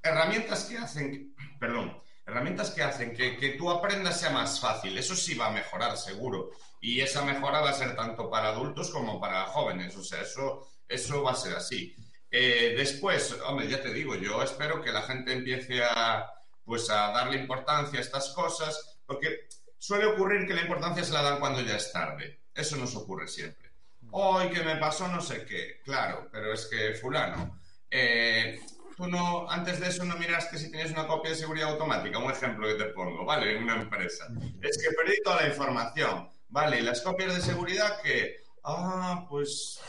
[0.00, 4.96] herramientas que hacen, perdón, herramientas que hacen que, que tú aprendas sea más fácil.
[4.96, 6.52] Eso sí va a mejorar, seguro.
[6.80, 9.96] Y esa mejora va a ser tanto para adultos como para jóvenes.
[9.96, 11.94] O sea, eso, eso va a ser así.
[12.38, 16.30] Eh, después, hombre, ya te digo, yo espero que la gente empiece a,
[16.66, 21.22] pues, a darle importancia a estas cosas, porque suele ocurrir que la importancia se la
[21.22, 22.42] dan cuando ya es tarde.
[22.54, 23.70] Eso nos ocurre siempre.
[24.10, 27.58] Hoy que me pasó no sé qué, claro, pero es que fulano,
[27.90, 28.60] eh,
[28.98, 32.30] tú no, antes de eso no miraste si tenías una copia de seguridad automática, un
[32.30, 33.56] ejemplo que te pongo, ¿vale?
[33.56, 34.28] En una empresa.
[34.60, 36.80] Es que perdí toda la información, ¿vale?
[36.80, 39.80] Y las copias de seguridad que, ah, pues,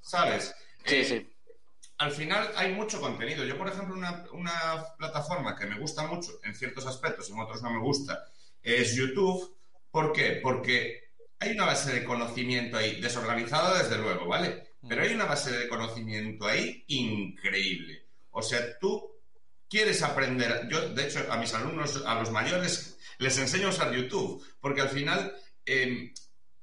[0.00, 0.54] ¿sabes?
[0.86, 1.33] Sí, Eh, sí.
[1.98, 3.44] Al final hay mucho contenido.
[3.44, 7.62] Yo, por ejemplo, una, una plataforma que me gusta mucho en ciertos aspectos, en otros
[7.62, 8.24] no me gusta,
[8.62, 9.56] es YouTube.
[9.90, 10.40] ¿Por qué?
[10.42, 11.04] Porque
[11.38, 14.70] hay una base de conocimiento ahí, desorganizada desde luego, ¿vale?
[14.86, 18.06] Pero hay una base de conocimiento ahí increíble.
[18.30, 19.14] O sea, tú
[19.68, 20.68] quieres aprender.
[20.68, 24.80] Yo, de hecho, a mis alumnos, a los mayores, les enseño a usar YouTube, porque
[24.80, 25.34] al final,
[25.64, 26.12] eh,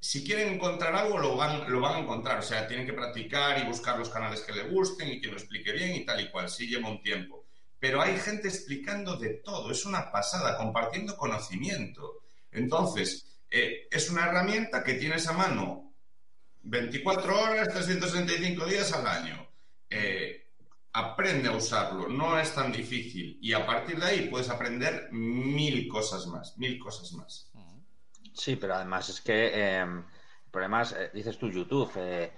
[0.01, 2.39] si quieren encontrar algo, lo van, lo van a encontrar.
[2.39, 5.33] O sea, tienen que practicar y buscar los canales que le gusten y que lo
[5.33, 6.49] explique bien y tal y cual.
[6.49, 7.45] Sí lleva un tiempo.
[7.79, 9.71] Pero hay gente explicando de todo.
[9.71, 12.23] Es una pasada, compartiendo conocimiento.
[12.51, 15.93] Entonces, eh, es una herramienta que tienes a mano
[16.63, 19.47] 24 horas, 365 días al año.
[19.87, 20.47] Eh,
[20.93, 23.37] aprende a usarlo, no es tan difícil.
[23.39, 27.50] Y a partir de ahí puedes aprender mil cosas más, mil cosas más.
[28.33, 32.31] Sí, pero además es que eh, el problema es, eh, dices tú YouTube, eh,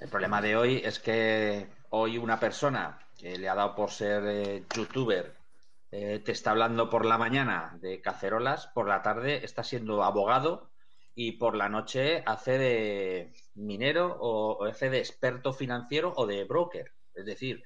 [0.00, 4.24] el problema de hoy es que hoy una persona que le ha dado por ser
[4.26, 5.36] eh, youtuber
[5.90, 10.70] eh, te está hablando por la mañana de cacerolas, por la tarde está siendo abogado
[11.14, 16.92] y por la noche hace de minero o hace de experto financiero o de broker.
[17.14, 17.62] Es decir,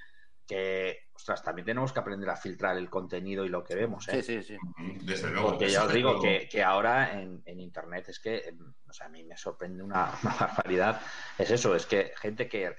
[0.51, 4.09] que, ostras, también tenemos que aprender a filtrar el contenido y lo que vemos.
[4.09, 4.21] ¿eh?
[4.21, 4.57] Sí, sí, sí.
[5.01, 5.51] Desde luego.
[5.51, 6.25] Porque ya os digo luego.
[6.25, 9.85] que, que ahora en, en Internet es que, em, o sea, a mí me sorprende
[9.85, 11.01] una, una barbaridad.
[11.39, 12.75] Es eso, es que gente que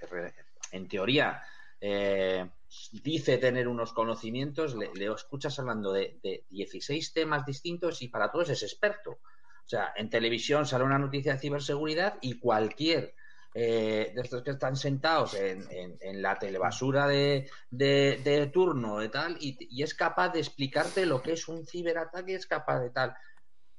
[0.74, 1.41] en teoría
[1.80, 2.49] eh,
[2.91, 8.32] dice tener unos conocimientos, le, le escuchas hablando de, de 16 temas distintos y para
[8.32, 9.11] todos es experto.
[9.11, 13.15] O sea, en televisión sale una noticia de ciberseguridad y cualquier
[13.54, 18.99] eh, de estos que están sentados en, en- en la telebasura de, de, de turno
[18.99, 22.80] de tal y, y es capaz de explicarte lo que es un ciberataque, es capaz
[22.80, 23.16] de tal.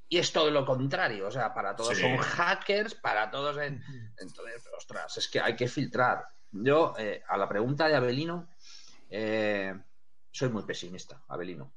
[0.09, 2.03] Y es todo lo contrario, o sea, para todos Sí.
[2.03, 3.57] son hackers, para todos...
[3.59, 3.83] en-
[4.18, 6.23] Entonces, ostras, es que hay que filtrar.
[6.51, 8.51] Yo, eh, a la pregunta de Abelino,
[9.09, 9.75] eh,
[10.31, 11.73] soy muy pesimista, Abelino.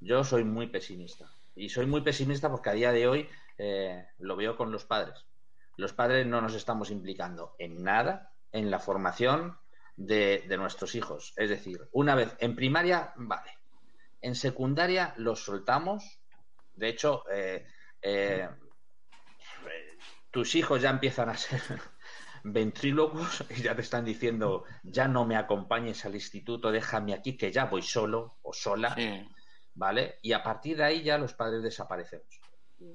[0.00, 1.30] Yo soy muy pesimista.
[1.54, 5.24] Y soy muy pesimista porque a día de hoy eh, lo veo con los padres.
[5.78, 9.58] Los padres no nos estamos implicando en nada en la formación
[9.96, 11.32] de, de nuestros hijos.
[11.36, 13.50] Es decir, una vez en primaria, vale.
[14.20, 16.20] En secundaria los soltamos.
[16.74, 17.66] De hecho, eh,
[18.02, 18.46] eh,
[20.30, 21.62] tus hijos ya empiezan a ser
[22.44, 27.50] ventrílocos y ya te están diciendo, ya no me acompañes al instituto, déjame aquí que
[27.50, 28.94] ya voy solo o sola.
[28.94, 29.26] Sí.
[29.78, 30.18] ¿vale?
[30.22, 32.40] Y a partir de ahí ya los padres desaparecemos.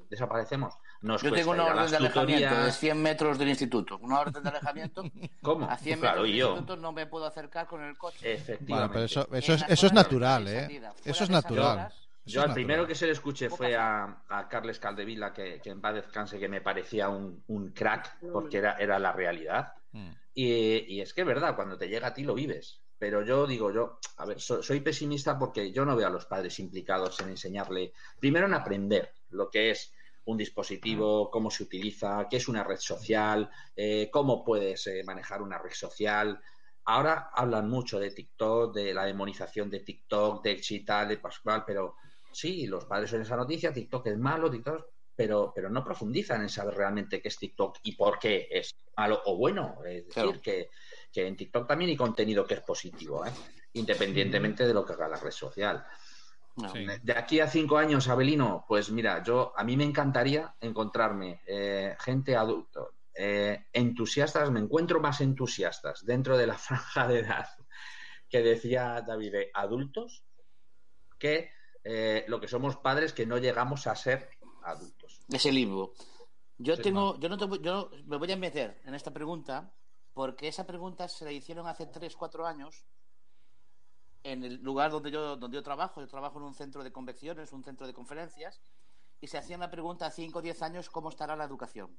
[0.09, 0.75] Desaparecemos.
[1.04, 2.78] Nos Yo tengo una orden de alejamiento de tutorías.
[2.80, 3.97] 100 metros del instituto.
[3.99, 5.04] Una orden de alejamiento.
[5.41, 5.70] ¿Cómo?
[5.70, 6.47] A 100 Pues claro, metros y del yo.
[6.49, 8.34] instituto no me puedo acercar con el coche.
[8.34, 8.66] Efectivamente.
[8.74, 10.82] Bueno, pero eso, eso, es, eso natural, ¿eh?
[11.06, 11.78] Eso es natural.
[11.78, 11.93] horas,
[12.26, 15.70] Eso Yo al primero que se le escuché fue a, a Carles Caldevila, que, que
[15.70, 19.74] en paz descanse, que me parecía un, un crack, porque era, era la realidad.
[19.91, 20.10] Mm.
[20.36, 22.80] Y, y es que es verdad, cuando te llega a ti lo vives.
[22.97, 26.26] Pero yo digo, yo, a ver, so- soy pesimista porque yo no veo a los
[26.26, 29.92] padres implicados en enseñarle, primero en aprender lo que es
[30.26, 35.41] un dispositivo, cómo se utiliza, qué es una red social, eh, cómo puedes eh, manejar
[35.41, 36.39] una red social.
[36.86, 41.95] Ahora hablan mucho de TikTok, de la demonización de TikTok, de Chita, de Pascual, pero
[42.32, 46.49] sí, los padres oyen esa noticia, TikTok es malo, TikTok, pero, pero no profundizan en
[46.49, 49.76] saber realmente qué es TikTok y por qué es malo o bueno.
[49.86, 50.41] Es decir, Claro.
[50.41, 50.69] que,
[51.11, 53.32] que en TikTok también hay contenido que es positivo, ¿eh?
[53.74, 55.86] independientemente de lo que haga la red social.
[56.56, 56.70] No.
[56.72, 56.86] Sí.
[57.01, 61.95] De aquí a cinco años, Abelino, pues mira, yo a mí me encantaría encontrarme eh,
[61.99, 67.47] gente adulto, eh, entusiastas, me encuentro más entusiastas dentro de la franja de edad
[68.30, 70.24] que decía David, adultos,
[71.20, 71.51] que
[71.84, 74.30] eh, lo que somos padres que no llegamos a ser
[74.64, 75.20] adultos.
[75.30, 75.93] Ese limbo.
[76.58, 79.74] Yo Sí, tengo, yo no te voy- yo me voy a meter en esta pregunta
[80.14, 82.86] porque esa pregunta se la hicieron hace 3, 4 años
[84.24, 86.01] en el lugar donde yo, donde yo trabajo.
[86.01, 88.61] Yo trabajo en un centro de convenciones, un centro de conferencias,
[89.21, 91.95] y se hacían la pregunta a 5 o 10 años cómo estará la educación.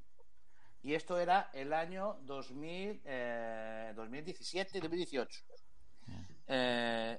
[0.83, 5.43] Y esto era el año 2000, eh, 2017 y 2018.
[6.47, 7.19] Eh,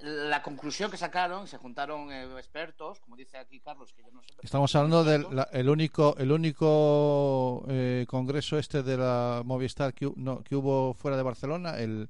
[0.00, 4.22] la conclusión que sacaron, se juntaron eh, expertos, como dice aquí Carlos, que yo no
[4.22, 4.34] sé.
[4.42, 10.42] Estamos hablando del el único el único eh, congreso este de la Movistar que, no,
[10.42, 12.08] que hubo fuera de Barcelona, el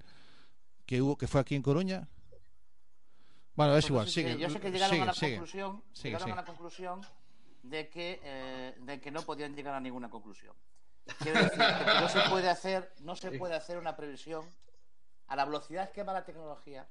[0.89, 2.09] que hubo que fue aquí en Coruña.
[3.55, 4.39] Bueno, es Pues igual, sigue.
[4.39, 5.33] yo sé que llegaron sigue, a la sigue.
[5.33, 6.33] conclusión, Sigue, llegaron sigue.
[6.33, 7.01] a la conclusión
[7.63, 10.57] de que eh, de que no podían llegar a ninguna conclusión.
[11.19, 14.47] Quiero decir que no se puede hacer, no se puede hacer una previsión
[15.27, 16.89] a la velocidad que va la tecnología.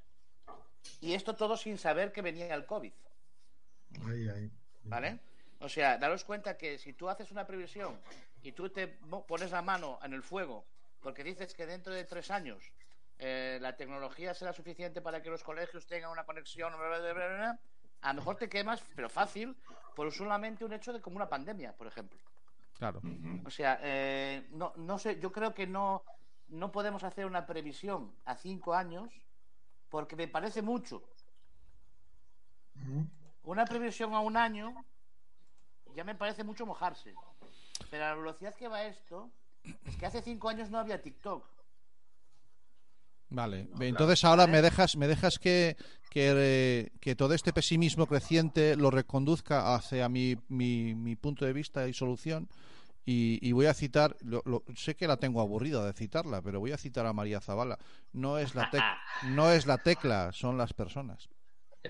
[1.01, 2.93] Y esto todo sin saber que venía el COVID,
[4.07, 4.51] Ahí, ahí.
[4.83, 5.19] ¿vale?
[5.59, 7.99] O sea, daros cuenta que si tú haces una previsión
[8.43, 10.65] y tú te mo- pones la mano en el fuego
[11.01, 12.63] porque dices que dentro de tres años
[13.20, 17.13] eh, la tecnología será suficiente para que los colegios tengan una conexión, bla, bla, bla,
[17.13, 17.59] bla, bla,
[18.01, 19.55] a lo mejor te quemas, pero fácil,
[19.95, 22.20] por solamente un hecho de como una pandemia, por ejemplo.
[22.78, 23.01] Claro.
[23.43, 26.03] O sea, eh, no, no sé, yo creo que no,
[26.49, 29.11] no podemos hacer una previsión a cinco años
[29.89, 31.03] porque me parece mucho.
[33.43, 34.86] Una previsión a un año
[35.95, 37.15] ya me parece mucho mojarse.
[37.89, 39.32] Pero a la velocidad que va esto,
[39.86, 41.43] es que hace cinco años no había TikTok.
[43.30, 45.75] Vale, entonces ahora me dejas, me dejas que,
[46.09, 51.53] que, eh, que todo este pesimismo creciente lo reconduzca hacia mi, mi, mi punto de
[51.53, 52.47] vista y solución.
[53.05, 56.59] Y, y voy a citar, lo- lo- sé que la tengo aburrida de citarla, pero
[56.59, 57.78] voy a citar a María Zavala.
[58.11, 58.97] No es la, tec-
[59.30, 61.30] no es la tecla, son las personas.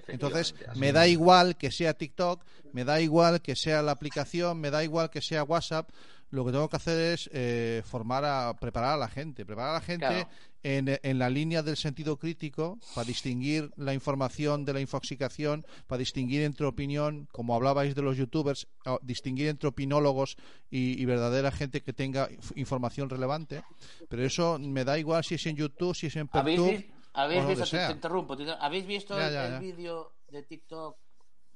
[0.09, 4.69] Entonces, me da igual que sea TikTok, me da igual que sea la aplicación, me
[4.69, 5.89] da igual que sea WhatsApp.
[6.30, 9.73] Lo que tengo que hacer es eh, formar a, preparar a la gente, preparar a
[9.75, 10.30] la gente Claro.
[10.61, 15.99] en, en la línea del sentido crítico para distinguir la información de la infoxicación, para
[15.99, 18.67] distinguir entre opinión, como hablabais de los youtubers,
[19.03, 20.36] distinguir entre opinólogos
[20.69, 23.63] y, y verdadera gente que tenga inf- información relevante.
[24.09, 26.93] Pero eso me da igual si es en YouTube, si es en ¿Habéis, Pertub vis-
[27.13, 30.43] habéis o visto, te, interrumpo, te inter- ¿habéis visto Ya, el, ya, el vídeo de
[30.43, 30.97] TikTok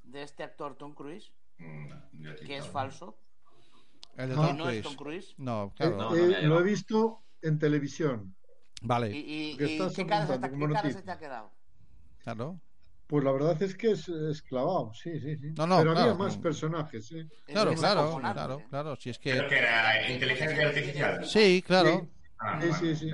[0.04, 1.30] de este actor Tom Cruise?
[1.58, 1.88] Mm,
[2.24, 2.72] Que es TikTok.
[2.72, 3.18] falso.
[4.18, 4.38] El de Ah.
[4.38, 4.82] Tom Que no es.
[4.84, 5.34] Tom Cruise.
[5.38, 5.98] No, Eh, claro.
[5.98, 8.36] No, no eh, me ha lo he visto en televisión.
[8.82, 10.94] ¿Y, Vale, y, Que y estás qué cara, se te, apuntando como qué cara se
[10.96, 11.06] noticia.
[11.06, 11.52] te ha quedado?
[12.24, 12.60] claro.
[13.08, 15.52] Pues la verdad es que es, es clavado, sí, sí, sí.
[15.58, 16.12] No, no, Pero claro.
[16.12, 17.28] había más personajes, ¿eh?
[17.46, 18.96] Claro, claro, claro, claro.
[18.96, 19.32] Si es que.
[19.50, 21.26] que era inteligencia artificial.
[21.26, 22.08] Sí, claro.
[22.40, 23.12] Ah, Sí, bueno, sí, sí.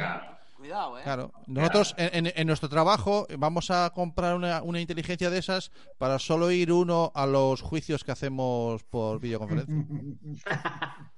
[0.58, 1.04] Cuidado, ¿eh?
[1.04, 5.72] Claro, nosotros en, en- en nuestro trabajo vamos a comprar una, una inteligencia de esas
[6.00, 9.76] para solo ir uno a los juicios que hacemos por videoconferencia.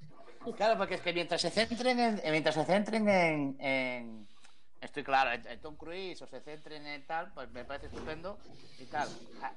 [0.57, 4.27] Claro, porque es que mientras se centren en, eh, mientras se centren en, en-
[4.81, 8.39] estoy claro, en, en Tom Cruise o se centren en tal, pues me parece estupendo
[8.79, 9.07] y tal.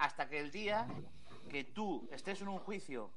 [0.00, 0.86] Hasta que el día
[1.48, 3.10] que tú estés en un juicio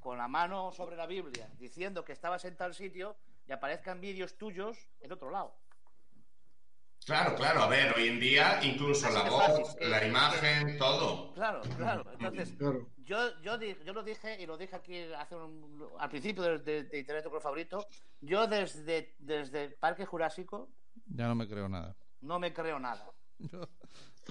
[0.00, 3.16] con la mano sobre la Biblia diciendo que estabas en tal sitio
[3.46, 5.54] y aparezcan vídeos tuyos en otro lado.
[7.06, 9.44] Claro, claro, a ver, hoy en día incluso Así la voz,
[9.74, 11.34] fácil, la imagen, todo.
[11.34, 12.04] Claro, claro.
[12.12, 12.88] Entonces, Claro.
[13.04, 16.58] yo, yo, di- yo lo dije y lo dije aquí hace un- al principio de,
[16.60, 17.86] de- de Internet con favorito.
[18.22, 20.70] Yo desde, desde Parque Jurásico
[21.06, 21.94] Ya no me creo nada.
[22.22, 23.10] no me creo nada.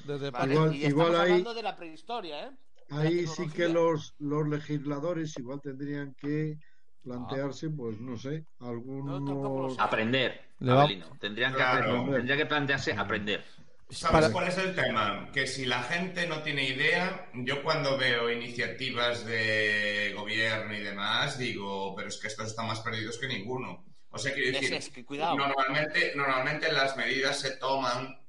[0.05, 0.55] Desde ¿vale?
[0.55, 2.51] Igual- y igual estamos ahí- hablando de la prehistoria, ¿eh?
[2.89, 6.57] Ahí sí que los, los legisladores igual tendrían que
[7.03, 9.77] plantearse, pues no sé, algunos...
[9.79, 11.07] Aprender, Abelino.
[11.19, 11.79] Tendrían, que Claro.
[11.91, 13.43] aprender, tendría que plantearse aprender.
[13.89, 15.29] ¿Sabes Para- cuál es el tema?
[15.31, 21.37] Que si la gente no tiene idea, yo cuando veo iniciativas de gobierno y demás,
[21.37, 23.85] digo, pero es que estos están más perdidos que ninguno.
[24.09, 25.35] O sea, quiero decir, es que cuidado.
[25.35, 28.19] normalmente, normalmente las medidas se toman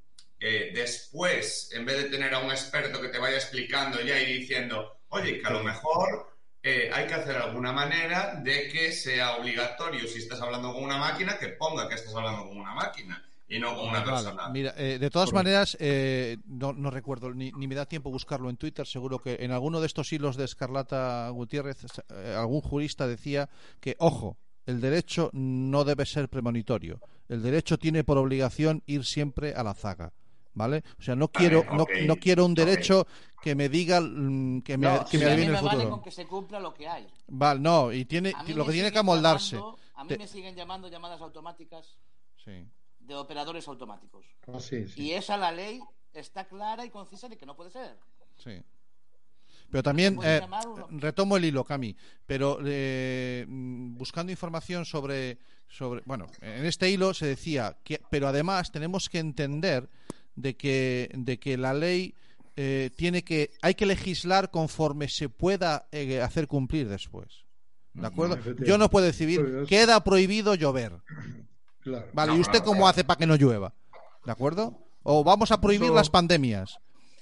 [0.40, 4.40] eh, después, en vez de tener a un experto que te vaya explicando ya y
[4.40, 6.33] diciendo, oye, que a lo mejor
[6.64, 10.96] eh, hay que hacer alguna manera de que sea obligatorio, si estás hablando con una
[10.96, 14.48] máquina, que ponga que estás hablando con una máquina y no con una Vale, persona.
[14.48, 18.48] Mira, eh, de todas maneras, eh, no, no recuerdo, ni, ni me da tiempo buscarlo
[18.48, 18.86] en Twitter.
[18.86, 23.50] Seguro que en alguno de estos hilos de Escarlata Gutiérrez, eh, algún jurista decía
[23.80, 26.98] que, ojo, el derecho no debe ser premonitorio.
[27.28, 30.14] El derecho tiene por obligación ir siempre a la zaga.
[30.54, 30.82] ¿Vale?
[30.98, 33.06] O sea, no quiero, no, no quiero un derecho
[33.42, 35.64] que me diga mm, que me, No, que si me a mí adivine me el
[35.64, 35.90] vale futuro.
[35.90, 37.06] con que se cumpla lo que hay.
[37.26, 39.56] Vale, no, y tiene lo que tiene que amoldarse.
[39.56, 41.96] llamando- a mí Te- me siguen llamando llamadas automáticas
[42.44, 42.66] Sí,
[43.00, 44.24] de operadores automáticos.
[44.46, 45.02] Ah, sí, sí.
[45.02, 45.80] Y esa la ley
[46.12, 47.96] está clara y concisa de que no puede ser.
[48.36, 48.62] sí.
[49.70, 50.40] Pero también eh,
[50.90, 51.96] retomo el hilo, Cami.
[52.26, 55.38] Pero eh, mm, buscando información sobre,
[55.68, 59.88] sobre, bueno, en este hilo se decía que, pero además tenemos que entender
[60.36, 62.14] de que, de que la ley
[62.56, 67.44] eh, tiene que, hay que legislar conforme se pueda eh, hacer cumplir después.
[67.92, 68.38] ¿De acuerdo?
[68.64, 70.92] Yo no puedo decidir, Pues es- queda prohibido llover.
[71.80, 72.06] Claro.
[72.12, 73.74] Vale, No, ¿y usted claro, cómo hace para que no llueva?
[74.24, 74.78] ¿De acuerdo?
[75.02, 76.78] O vamos a prohibir Eso- las pandemias.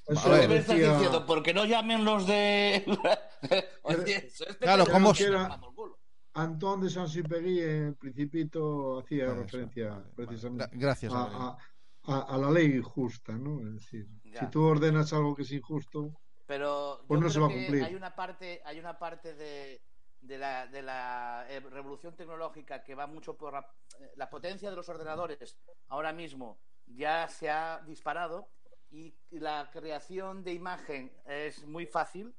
[0.06, 0.40] Eso A ver.
[0.42, 1.26] ¿Qué me estás diciendo?
[1.26, 2.84] Porque no llamen los de.
[3.82, 5.98] Oye, eso es Claro, pequeño, ¿cómo que se- toma por culo.
[6.34, 11.12] Antón de Saint-Supéry en Principito hacía referencia precisamente Gra- Gracias.
[11.12, 11.40] a, Aurelio.
[11.42, 11.58] a-
[12.04, 13.60] a- a la ley justa, ¿no?
[13.66, 14.40] Es decir, Ya.
[14.40, 16.12] si tú ordenas algo que es injusto,
[16.44, 17.82] Pero Pues no se va a cumplir.
[17.84, 19.80] hay una parte, hay una parte de,
[20.20, 23.60] de la, de la eh, revolución tecnológica que va mucho por la,
[24.00, 25.56] eh, la potencia de los ordenadores.
[25.88, 28.48] Ahora mismo ya se ha disparado
[28.90, 32.34] y la creación de imagen es muy fácil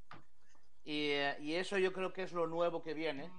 [0.84, 3.32] y, eh, y eso yo creo que es lo nuevo que viene,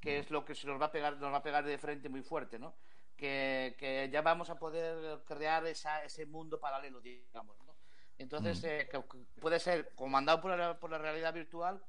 [0.00, 2.08] que es lo que se nos va a pegar, nos va a pegar de frente
[2.08, 2.74] muy fuerte, ¿no?
[3.22, 7.76] Que, que ya vamos a poder crear esa, ese mundo paralelo, digamos, ¿no?
[8.18, 9.00] Entonces, eh, que-
[9.40, 11.80] puede ser comandado por la, por la realidad virtual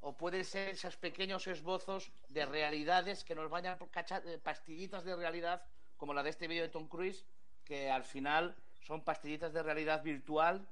[0.00, 5.14] o puede ser esos pequeños esbozos de realidades que nos vayan por eh, pastillitas de
[5.14, 5.62] realidad,
[5.96, 7.24] como la de este vídeo de Tom Cruise,
[7.64, 10.66] que al final son pastillitas de realidad virtual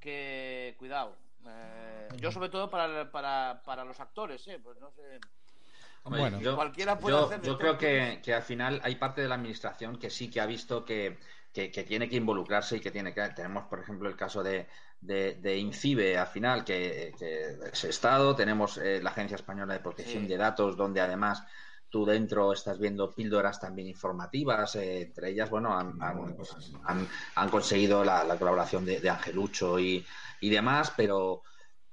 [0.00, 4.58] que, cuidado, eh, yo sobre todo para, para, para los actores, ¿eh?
[4.58, 5.20] Pues no sé,
[6.04, 6.40] Hombre, Bueno.
[6.40, 9.98] yo, Cualquiera puede yo- yo creo que, que al final hay parte de la administración
[9.98, 11.18] que sí que ha visto que,
[11.52, 13.20] que- que tiene que involucrarse y que tiene que.
[13.30, 14.66] Tenemos, por ejemplo, el caso de,
[15.00, 19.80] de, de INCIBE al final, que, que es Estado, tenemos eh, la Agencia Española de
[19.80, 20.28] Protección Sí.
[20.28, 21.44] de Datos, donde además
[21.88, 26.34] tú dentro estás viendo píldoras también informativas, eh, entre ellas, bueno, han, han-
[26.84, 30.04] han- han conseguido la, la colaboración de, de Angelucho y,
[30.40, 31.42] y demás, pero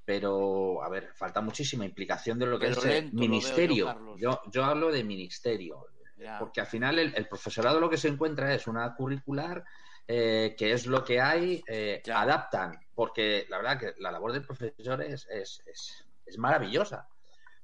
[0.09, 4.15] pero a ver, falta muchísima implicación de lo que Pero es el lento yo, ministerio.
[4.17, 5.85] Yo, yo hablo de ministerio,
[6.17, 6.39] Ya.
[6.39, 9.63] porque al final el, el profesorado lo que se encuentra es una curricular
[10.07, 14.41] eh, que es lo que hay, eh, adaptan, porque la verdad que la labor del
[14.41, 17.07] profesor es, es, es- es maravillosa,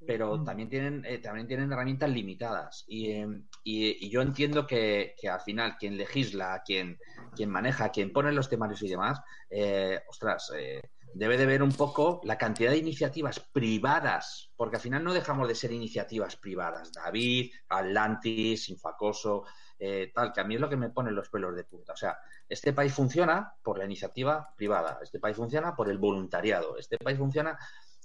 [0.05, 0.45] pero Mm.
[0.45, 2.85] también tienen, eh, también tienen herramientas limitadas.
[2.87, 3.27] Y, eh,
[3.63, 6.99] y- y yo entiendo que, que al final quien legisla, quien,
[7.35, 9.19] quien maneja, quien pone los temarios y demás,
[9.49, 10.79] eh, ostras, eh,
[11.17, 15.47] debe de ver un poco la cantidad de iniciativas privadas, porque al final no dejamos
[15.47, 16.91] de ser iniciativas privadas.
[16.91, 19.45] David, Atlantis, Infacoso,
[19.79, 21.93] eh, tal, que a mí es lo que me pone los pelos de punta.
[21.93, 22.17] O sea,
[22.49, 27.17] este país funciona por la iniciativa privada, este país funciona por el voluntariado, este país
[27.17, 27.57] funciona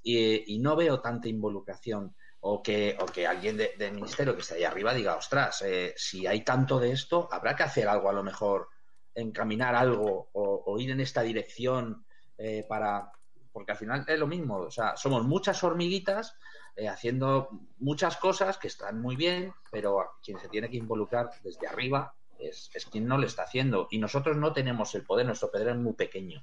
[0.05, 4.43] y, y no veo tanta involucración o que, o que alguien de- del ministerio que
[4.43, 8.09] esté ahí arriba diga, ostras, eh, si hay tanto de esto, habrá que hacer algo
[8.09, 8.69] a lo mejor,
[9.15, 12.07] encaminar algo o ir en esta dirección
[12.43, 13.13] eh, para,
[13.53, 14.57] porque al final es lo mismo.
[14.57, 16.37] O sea, somos muchas hormiguitas
[16.75, 21.67] eh, haciendo muchas cosas que están muy bien, pero quien se tiene que involucrar desde
[21.67, 23.89] arriba es, es quien no lo está haciendo.
[23.91, 26.43] Y nosotros no tenemos el poder, nuestro poder es muy pequeño.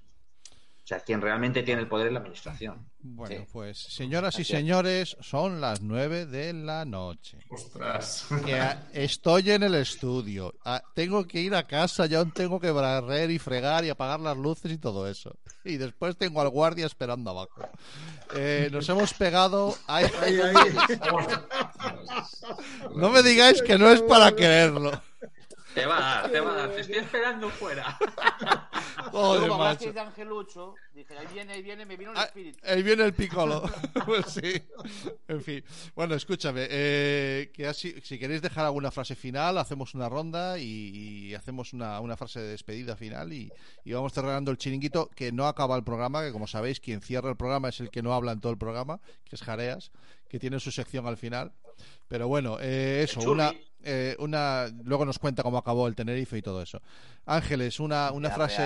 [0.87, 2.87] O sea, quien realmente tiene el poder es la administración.
[3.01, 3.45] Bueno, Sí.
[3.51, 7.39] pues señoras y señores, son las nueve de la noche.
[7.49, 8.25] Ostras.
[8.93, 10.53] Estoy en el estudio.
[10.95, 14.37] Tengo que ir a casa, ya aún tengo que barrer y fregar y apagar las
[14.37, 15.35] luces y todo eso.
[15.65, 17.67] Y después tengo al guardia esperando abajo.
[18.33, 19.75] Eh, nos hemos pegado.
[19.87, 20.55] Ay, Ahí, ahí.
[22.95, 25.01] no me digáis que no es para quererlo.
[25.73, 26.69] Te va a dar, te va a dar.
[26.71, 27.97] Te estoy esperando fuera.
[29.11, 29.93] Joder, Luego, como macho.
[29.93, 32.59] de Angelucho, dije, ahí viene, ahí viene, me vino el Ah, espíritu.
[32.63, 33.61] Ahí viene el picolo.
[34.05, 34.61] pues sí.
[35.27, 35.63] En fin.
[35.95, 36.67] Bueno, escúchame.
[36.69, 40.65] eh, que así, si queréis dejar alguna frase final, hacemos una ronda y,
[41.29, 43.51] y hacemos una, una frase de despedida final y,
[43.83, 47.29] y vamos cerrando el chiringuito que no acaba el programa, que como sabéis, quien cierra
[47.29, 49.91] el programa es el que no habla en todo el programa, que es Jareas,
[50.29, 51.51] que tiene su sección al final.
[52.07, 53.31] Pero bueno, eh, eso, Churri.
[53.33, 53.53] una,
[53.83, 54.67] eh, una.
[54.83, 56.81] Luego nos cuenta cómo acabó el Tenerife y todo eso.
[57.25, 58.63] Ángeles, una, una frase.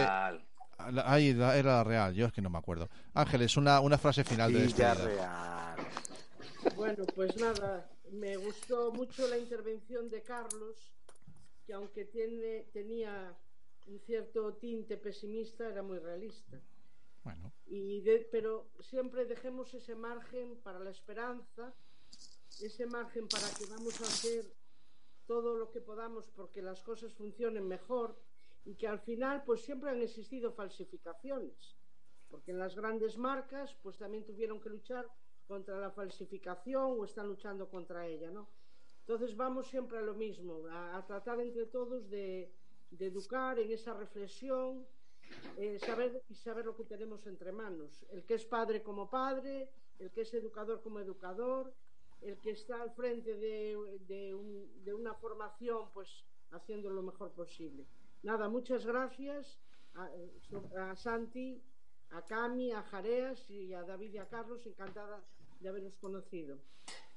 [1.06, 2.90] Ahí la- era la real, yo es que no me acuerdo.
[3.14, 4.94] Ángeles, una, una frase final de despedida.
[4.96, 5.76] Villarreal.
[6.76, 10.76] Bueno, pues nada, me gustó mucho la intervención de Carlos,
[11.66, 13.34] que aunque tiene, tenía
[13.88, 16.60] un cierto tinte pesimista, era muy realista.
[17.24, 21.74] Bueno, Y de- pero siempre dejemos ese margen para la esperanza,
[22.64, 24.46] ese margen para que vamos a hacer
[25.26, 28.16] todo lo que podamos porque las cosas funcionen mejor
[28.66, 31.76] y que al final pues siempre han existido falsificaciones
[32.30, 35.08] porque en las grandes marcas pues también tuvieron que luchar
[35.48, 38.48] contra la falsificación o están luchando contra ella ¿no?
[39.00, 42.52] entonces vamos siempre a lo mismo a, a tratar entre todos de,
[42.92, 44.86] de educar en esa reflexión
[45.58, 49.70] eh, saber y saber lo que tenemos entre manos el que es padre como padre
[50.00, 51.74] el que es educador como educador
[52.22, 56.08] el que está al frente de, de, un- de una formación, pues
[56.52, 57.86] haciendo lo mejor posible.
[58.24, 59.58] Nada, muchas gracias
[59.96, 60.08] a,
[60.92, 61.62] a Santi,
[62.12, 65.22] a Cami, a Jareas y a David y a Carlos, encantada
[65.60, 66.58] de haberos conocido.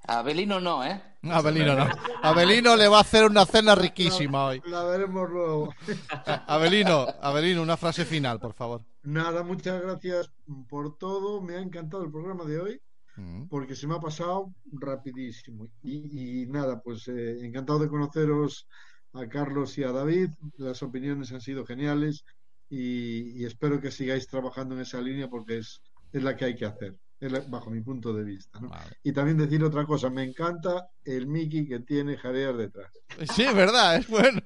[0.07, 1.03] A Belino no, ¿eh?
[1.23, 1.87] Abelino no.
[2.23, 4.63] Abelino le va a hacer una cena riquísima hoy.
[4.67, 5.75] La veremos luego.
[6.47, 8.83] Abelino, Abelino, una frase final, por favor.
[9.03, 10.31] Nada, muchas gracias
[10.69, 11.41] por todo.
[11.41, 12.81] Me ha encantado el programa de hoy
[13.49, 15.69] Porque se me ha pasado rapidísimo.
[15.83, 18.67] Y, y nada, pues eh, encantado de conoceros
[19.13, 20.31] a Carlos y a David.
[20.57, 22.25] Las opiniones han sido geniales
[22.69, 25.81] y, y espero que sigáis trabajando en esa línea porque es,
[26.13, 28.59] es la que hay que hacer, es la- bajo mi punto de vista.
[28.61, 28.69] ¿no?
[28.71, 28.97] Vale.
[29.03, 32.91] Y también decir otra cosa, me encanta el Mickey que tiene Jareas detrás.
[33.35, 34.41] Sí, es verdad, es bueno.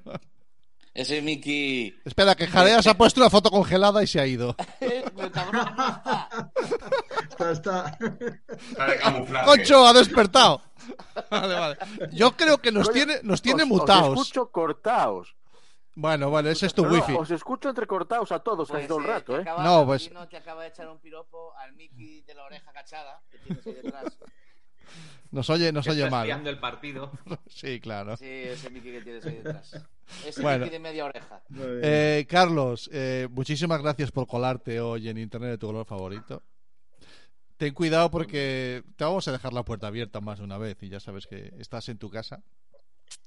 [0.99, 1.97] Ese Mickey.
[2.03, 4.55] Espera, que Jareas ha puesto una foto congelada y se ha ido.
[4.81, 6.51] El cabrón no está.
[7.29, 7.97] Está, está.
[8.69, 9.45] Está de camuflaje.
[9.45, 10.61] ¡Concho, ha despertado!
[11.31, 11.77] Vale, vale.
[12.11, 14.19] Yo creo que nos Coño, tiene, nos tiene os- mutados.
[14.19, 15.35] Os escucho cortaos.
[15.95, 17.13] Bueno, bueno, ese es tu No, wifi.
[17.13, 19.41] os escucho entrecortados a todos casi Pues, todo el rato, ¿eh?
[19.41, 23.21] acaba- No, pues- te acaba de echar un piropo al Mickey de la oreja cachada
[23.31, 24.17] que tienes ahí detrás.
[25.31, 26.47] Nos oye, nos Que oye está mal.
[26.47, 27.11] el partido.
[27.47, 28.17] Sí, claro.
[28.17, 29.85] Sí, ese Mickey que tienes ahí detrás.
[30.25, 30.65] Ese Bueno.
[30.65, 31.43] Mickey de media oreja.
[31.83, 36.41] Eh, Carlos, eh, muchísimas gracias por colarte hoy en Internet de tu color favorito.
[37.57, 40.89] Ten cuidado porque te vamos a dejar la puerta abierta más de una vez y
[40.89, 42.41] ya sabes que estás en tu casa.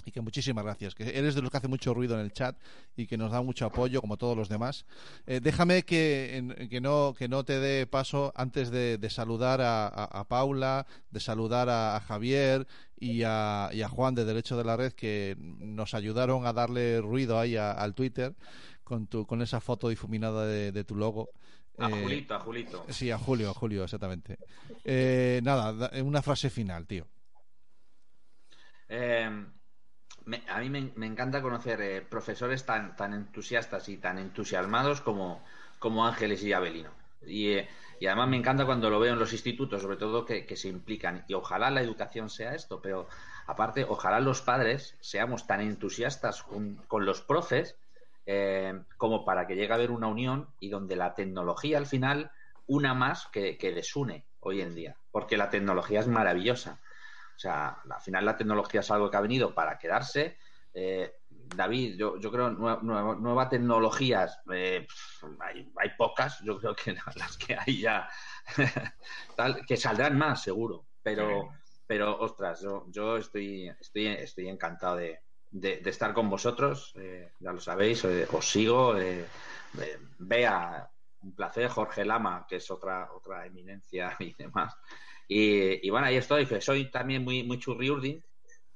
[0.04, 2.56] Y que muchísimas gracias, que eres de los que hace mucho ruido en el chat
[2.96, 4.84] y que nos da mucho apoyo, como todos los demás.
[5.26, 9.60] Eh, déjame que, en- que, no, que no te dé paso antes de, de saludar
[9.60, 12.66] a, a- a Paula, de saludar a, a Javier
[12.98, 17.00] y a, y a Juan de Derecho de la Red, que nos ayudaron a darle
[17.00, 18.34] ruido ahí al Twitter
[18.82, 21.30] con, tu, con esa foto difuminada de, de tu logo.
[21.78, 22.84] A Eh, Julito, a Julito.
[22.88, 24.36] Sí, a Julio, a Julio, exactamente.
[24.84, 27.06] Eh, nada, da- una frase final, tío.
[28.88, 29.30] Eh,
[30.26, 35.44] me- a mí me, encanta conocer eh, profesores tan, tan entusiastas y tan entusiasmados como,
[35.78, 36.90] como Ángeles y Abelino.
[37.24, 37.68] Y, eh,
[38.00, 40.68] y además me encanta cuando lo veo en los institutos, sobre todo que, que se
[40.68, 41.24] implican.
[41.28, 43.08] Y ojalá la educación sea esto, pero
[43.46, 47.76] aparte, ojalá los padres seamos tan entusiastas con, con los profes
[48.26, 52.30] eh, como para que llegue a haber una unión y donde la tecnología al final
[52.66, 54.96] una más que, que desune hoy en día.
[55.10, 56.80] Porque la tecnología es maravillosa.
[57.42, 60.38] O sea, al final la tecnología es algo que ha venido para quedarse.
[60.72, 64.86] Eh, David, yo, yo creo nue- nue- nuevas tecnologías, eh,
[65.40, 68.08] hay, hay pocas, yo creo que las que hay ya,
[69.36, 71.48] tal, que saldrán más seguro, pero,
[71.84, 75.18] pero ostras, yo, yo estoy, estoy, estoy encantado de,
[75.50, 78.94] de- de estar con vosotros, eh, ya lo sabéis, os sigo,
[80.18, 80.88] vea
[81.22, 81.68] un placer.
[81.68, 84.76] Jorge Lama, que es otra, otra eminencia y demás.
[85.28, 86.46] Y, y bueno, ahí estoy.
[86.46, 88.22] que Soy también muy, muy churriurdin.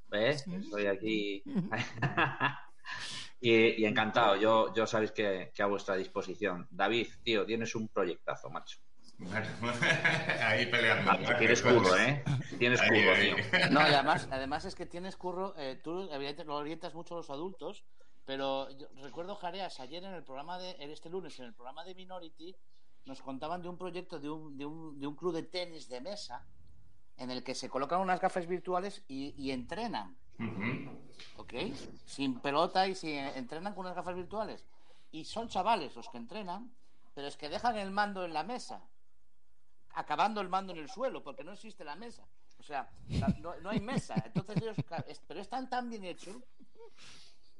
[0.09, 0.47] ¿Ves?
[0.47, 1.42] Estoy aquí.
[3.40, 4.36] y, y encantado.
[4.36, 6.66] Yo, yo sabéis que, que a vuestra disposición.
[6.70, 8.78] David, tío, tienes un proyectazo, macho.
[9.18, 9.47] Bueno,
[10.42, 11.11] ahí peleando.
[11.11, 12.22] Ah, tienes curro, ¿eh?
[12.59, 13.34] Tienes Ahí, curro, ahí.
[13.34, 13.70] tío.
[13.70, 17.18] No, y además, además es que tienes curro, eh, tú evidentemente lo orientas mucho a
[17.18, 17.84] los adultos,
[18.26, 21.84] pero yo recuerdo, Jareas, ayer en el programa de, en este lunes, en el programa
[21.84, 22.55] de Minority,
[23.07, 26.00] nos contaban de un proyecto de un, de un, de un club de tenis de
[26.00, 26.44] mesa
[27.16, 30.16] en el que se colocan unas gafas virtuales y, y entrenan.
[31.36, 31.54] ¿ok?
[32.04, 34.66] Sin pelota y sin, entrenan con unas gafas virtuales.
[35.12, 36.70] Y son chavales los que entrenan,
[37.14, 38.82] pero es que dejan el mando en la mesa,
[39.94, 42.26] acabando el mando en el suelo, porque no existe la mesa.
[42.59, 42.90] O sea,
[43.40, 44.14] no, no hay mesa.
[44.26, 44.76] Entonces ellos,
[45.26, 46.36] pero están tan bien hechos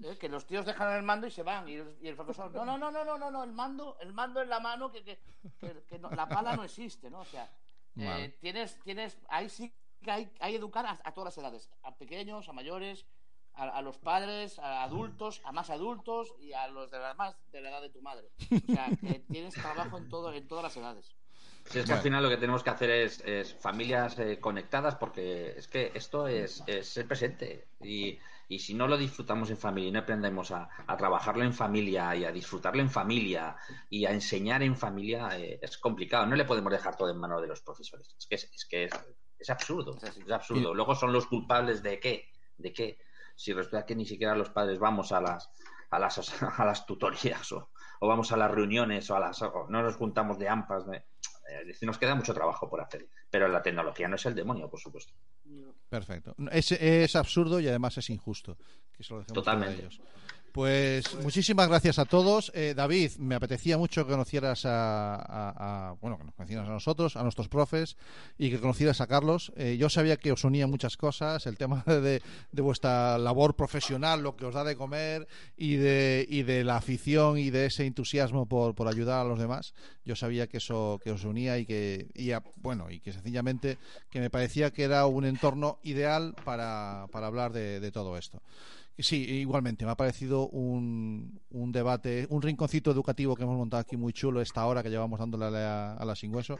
[0.03, 1.69] eh, que los tíos dejan el mando y se van.
[1.69, 4.13] Y el, y el profesor, no, no, no, no, no, no, no, el mando, el
[4.13, 5.19] mando en la mano, que, que,
[5.59, 7.21] que- que no- la pala no existe, ¿no?
[7.21, 7.51] O sea,
[7.97, 9.73] eh, tienes, tienes, ahí sí
[10.03, 13.07] que hay, hay educar a, a todas las edades, a pequeños, a mayores,
[13.55, 17.35] a, a los padres, a adultos, a más adultos y a los de la más
[17.51, 18.29] de la edad de tu madre.
[18.69, 21.17] O sea, que tienes trabajo en todo, en todas las edades.
[21.65, 24.95] Si es que al final lo que tenemos que hacer es, es familias eh, conectadas
[24.95, 28.19] porque es que esto es, es ser presente y,
[28.49, 32.15] y si no lo disfrutamos en familia y no aprendemos a, a trabajarlo en familia
[32.15, 33.57] y a disfrutarlo en familia
[33.91, 36.27] y a enseñar en familia eh, es complicado.
[36.27, 38.15] No le podemos dejar todo en manos de los profesores.
[38.19, 38.93] Es que es, es que es,
[39.39, 39.97] es absurdo.
[40.03, 40.75] Es absurdo.
[40.75, 42.99] Luego son los culpables de qué, de qué.
[43.35, 45.51] Si resulta que ni siquiera los padres vamos a las
[45.91, 47.71] a las, a las tutorías o,
[48.01, 50.87] o vamos a las reuniones o a las o no nos juntamos de ampas.
[50.87, 51.05] de-
[51.83, 53.09] nos queda mucho trabajo por hacer.
[53.31, 55.13] Pero la tecnología no es el demonio, por supuesto.
[55.89, 56.35] Perfecto.
[56.51, 58.57] Es, es absurdo y además es injusto.
[58.97, 59.81] Que se lo dejemos Totalmente.
[59.83, 60.01] ellos.
[60.57, 62.51] Pues muchísimas gracias a todos.
[62.55, 67.23] Eh, David, me apetecía mucho que conocieras a, bueno, que nos conocieras a nosotros, a
[67.23, 67.99] nuestros profes
[68.39, 69.53] y que conocieras a Carlos.
[69.59, 74.35] Eh, yo sabía que os unía muchas cosas, el tema de, vuestra labor profesional, lo
[74.35, 75.29] que os da de comer
[75.59, 79.75] y de, y de la afición y de ese entusiasmo por, ayudar a los demás.
[80.07, 83.77] Yo sabía que eso que os unía y que y a- bueno y que sencillamente
[84.09, 88.41] que me parecía que era un entorno ideal para, hablar de todo esto.
[88.99, 93.97] Sí, igualmente, me ha parecido un, un debate, un rinconcito educativo que hemos montado aquí
[93.97, 96.59] muy chulo esta hora que llevamos dándole a la, a la sin hueso.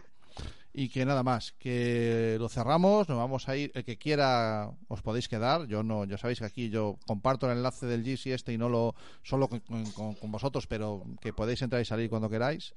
[0.75, 5.01] Y que nada más, que lo cerramos, nos vamos a ir, el que quiera os
[5.01, 8.53] podéis quedar, yo no, ya sabéis que aquí yo comparto el enlace del GC este
[8.53, 12.29] y no lo solo con, con- con vosotros, pero que podéis entrar y salir cuando
[12.29, 12.75] queráis.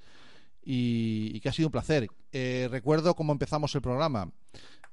[0.64, 2.07] Y, y que ha sido un placer.
[2.32, 4.32] Eh, recuerdo cómo empezamos el programa.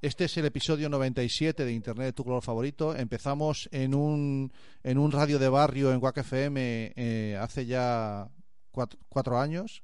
[0.03, 2.95] Este es el episodio 97 de Internet de tu color favorito.
[2.95, 8.29] Empezamos en un, en un radio de barrio en Wack FM eh, hace ya
[8.71, 9.83] cuatro, años.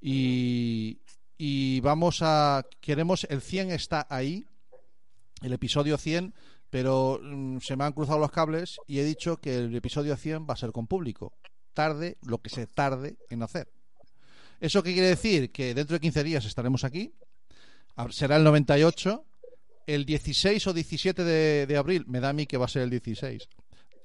[0.00, 0.98] Y,
[1.36, 2.66] y vamos a.
[2.80, 3.28] Queremos.
[3.30, 4.44] El 100 está ahí.
[5.40, 6.34] El episodio 100.
[6.68, 10.46] Pero mm, se me han cruzado los cables y he dicho que el episodio 100
[10.50, 11.32] va a ser con público.
[11.74, 13.70] Tarde lo que se tarde en hacer.
[14.60, 15.52] ¿Eso qué quiere decir?
[15.52, 17.14] Que dentro de 15 días estaremos aquí.
[18.10, 19.24] Será el 98.
[19.88, 22.82] El 16 o 17 de, de abril, me da a mí que va a ser
[22.82, 23.48] el 16.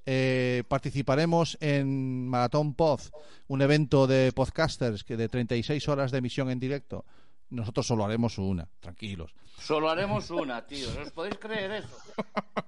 [0.06, 3.02] eh, participaremos en Maratón Pod,
[3.48, 7.06] un evento de podcasters que de 36 horas de emisión en directo.
[7.54, 9.34] Nosotros solo haremos una, tranquilos.
[9.60, 10.88] Solo haremos una, tío.
[11.02, 11.96] ¿Os podéis creer eso?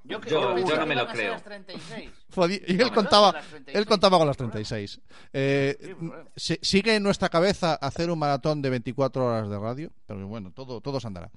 [0.04, 1.34] Yo, que- Yo- yo no que me lo creo.
[1.34, 2.10] las 36.
[2.30, 3.78] Fue- Y él no, contaba, las 36.
[3.78, 5.02] él contaba con las 36.
[5.34, 5.96] Eh, Sí,
[6.36, 10.52] se- sigue en nuestra cabeza hacer un maratón de 24 horas de radio, pero bueno,
[10.54, 11.32] todo, todo se andará.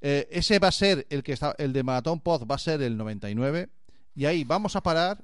[0.00, 2.80] Eh, ese va a ser el que está, el de Maratón Pod va a ser
[2.82, 3.68] el 99
[4.14, 5.22] y ahí vamos a parar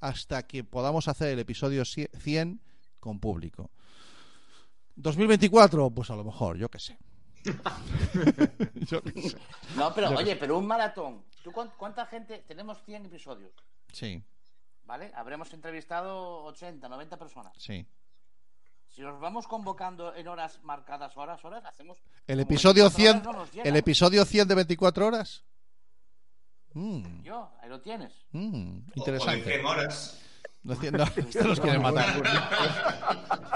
[0.00, 2.60] hasta que podamos hacer el episodio 100
[3.00, 3.70] con público.
[4.96, 6.98] 2024, pues a lo mejor, yo qué sé.
[8.74, 9.38] yo qué sé.
[9.76, 11.24] No, pero Yo oye, pero un maratón.
[11.42, 12.38] ¿Tú cuán- cuánta gente?
[12.46, 13.52] Tenemos 100 episodios,
[13.92, 14.22] Sí,
[14.84, 15.12] ¿vale?
[15.14, 17.52] Habremos entrevistado 80, 90 personas.
[17.58, 17.86] sí.
[18.88, 21.98] Si nos vamos convocando en horas marcadas, horas, horas, hacemos.
[22.26, 25.44] El episodio 24 100, horas no el episodio 100 de 24 horas.
[26.72, 28.12] Mm, Yo, ahí lo tienes.
[28.32, 29.44] mm, O de interesante.
[29.44, 30.18] 100 horas.
[30.66, 32.06] No, no, este nos quiere matar.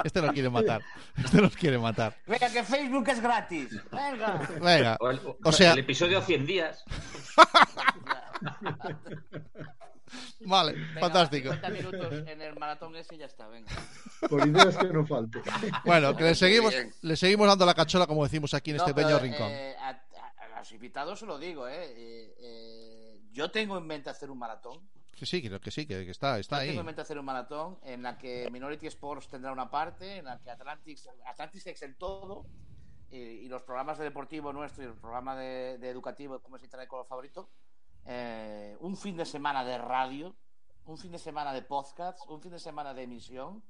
[0.05, 0.83] Este nos quiere matar.
[1.17, 2.17] Este nos quiere matar.
[2.27, 3.71] Venga, que Facebook es gratis.
[3.91, 4.49] Venga.
[4.61, 6.85] Venga, O, el, o sea, el episodio 100 días.
[10.41, 11.53] vale, Venga, fantástico.
[11.53, 13.71] 50 minutos en el maratón ese y ya está, venga.
[14.29, 15.41] Por ideas que no falte.
[15.85, 18.95] Bueno, que le seguimos, le seguimos dando la cachola, como decimos aquí en No, este
[18.95, 19.49] pequeño rincón.
[19.51, 21.85] eh, a, a- a los invitados se lo digo, ¿eh?
[21.97, 24.81] Eh, eh, Yo tengo en mente hacer un maratón.
[25.21, 26.69] Sí, sí, creo que sí, que, que está, está ahí.
[26.69, 30.25] tengo en mente hacer un maratón en la que Minority Sports tendrá una parte, en
[30.25, 32.47] la que Atlantis, Atlantis es el todo,
[33.11, 36.63] y, y los programas de deportivo nuestro y el programa de, de educativo, como es
[36.63, 37.51] Internet con favorito,
[38.07, 40.35] eh, un fin de semana de radio,
[40.87, 43.63] un fin de semana de podcast, un fin de semana de emisión,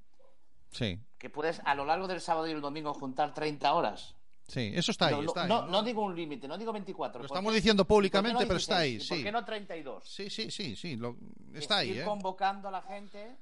[0.70, 4.14] Sí, que puedes a lo largo del sábado y el domingo juntar 30 horas.
[4.50, 5.48] Sí, eso está ahí, no, no- está ahí.
[5.48, 7.22] no- no digo un límite, no digo 24.
[7.22, 8.82] Lo ¿por estamos diciendo ¿por qué no públicamente, pero está 16?
[8.82, 9.24] ahí, ¿Y ¿Por sí.
[9.24, 10.04] qué no 32?
[10.08, 11.16] Sí, sí, sí, sí, lo-
[11.54, 12.04] está ahí, ir ¿eh?
[12.04, 13.36] convocando a la gente.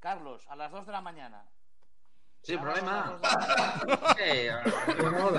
[0.00, 1.44] Carlos, a las 2 de la mañana.
[2.42, 3.18] Sin problema.
[3.20, 4.16] las dos de la mañana.
[4.20, 4.50] Eh,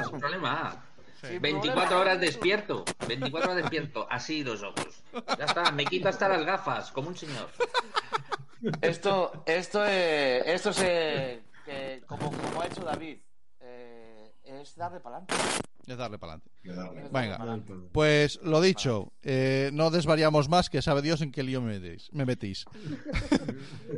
[0.09, 0.85] sin problema.
[1.21, 1.99] Sin 24 problema.
[2.01, 2.85] horas despierto.
[3.07, 4.07] 24 horas despierto.
[4.09, 5.03] Así los ojos.
[5.37, 5.71] Ya está.
[5.71, 7.49] Me quito hasta las gafas, como un señor.
[8.81, 13.19] Esto, esto, eh, esto es, eh, como, como ha hecho David,
[14.65, 15.35] es darle para adelante.
[15.87, 16.51] Es darle para adelante.
[16.63, 16.71] Que.
[17.11, 17.59] Venga,
[17.91, 22.09] pues lo dicho, eh, no desvariamos más, que sabe Dios en qué lío me metís.
[22.11, 22.65] Me metís.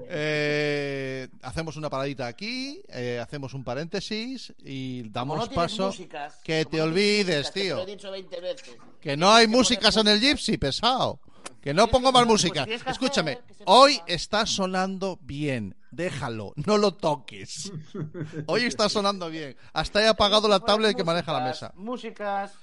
[0.10, 5.88] Eh, hacemos una paradita aquí, eh, hacemos un paréntesis y Como damos no paso.
[5.88, 7.76] músicas, que te no olvides, músicas, que te tío.
[7.76, 8.78] lo he dicho 20 veces.
[9.02, 11.20] Que no hay que músicas en el Gypsy, pesado.
[11.62, 12.66] Que no pongo que más pues música.
[12.66, 15.76] que Escúchame, que hoy está sonando bien.
[15.98, 17.74] Déjalo, no lo toques.
[18.46, 19.58] Hoy está sonando bien.
[19.74, 21.74] Hasta he apagado la tablet que maneja la mesa.
[21.76, 22.56] Músicas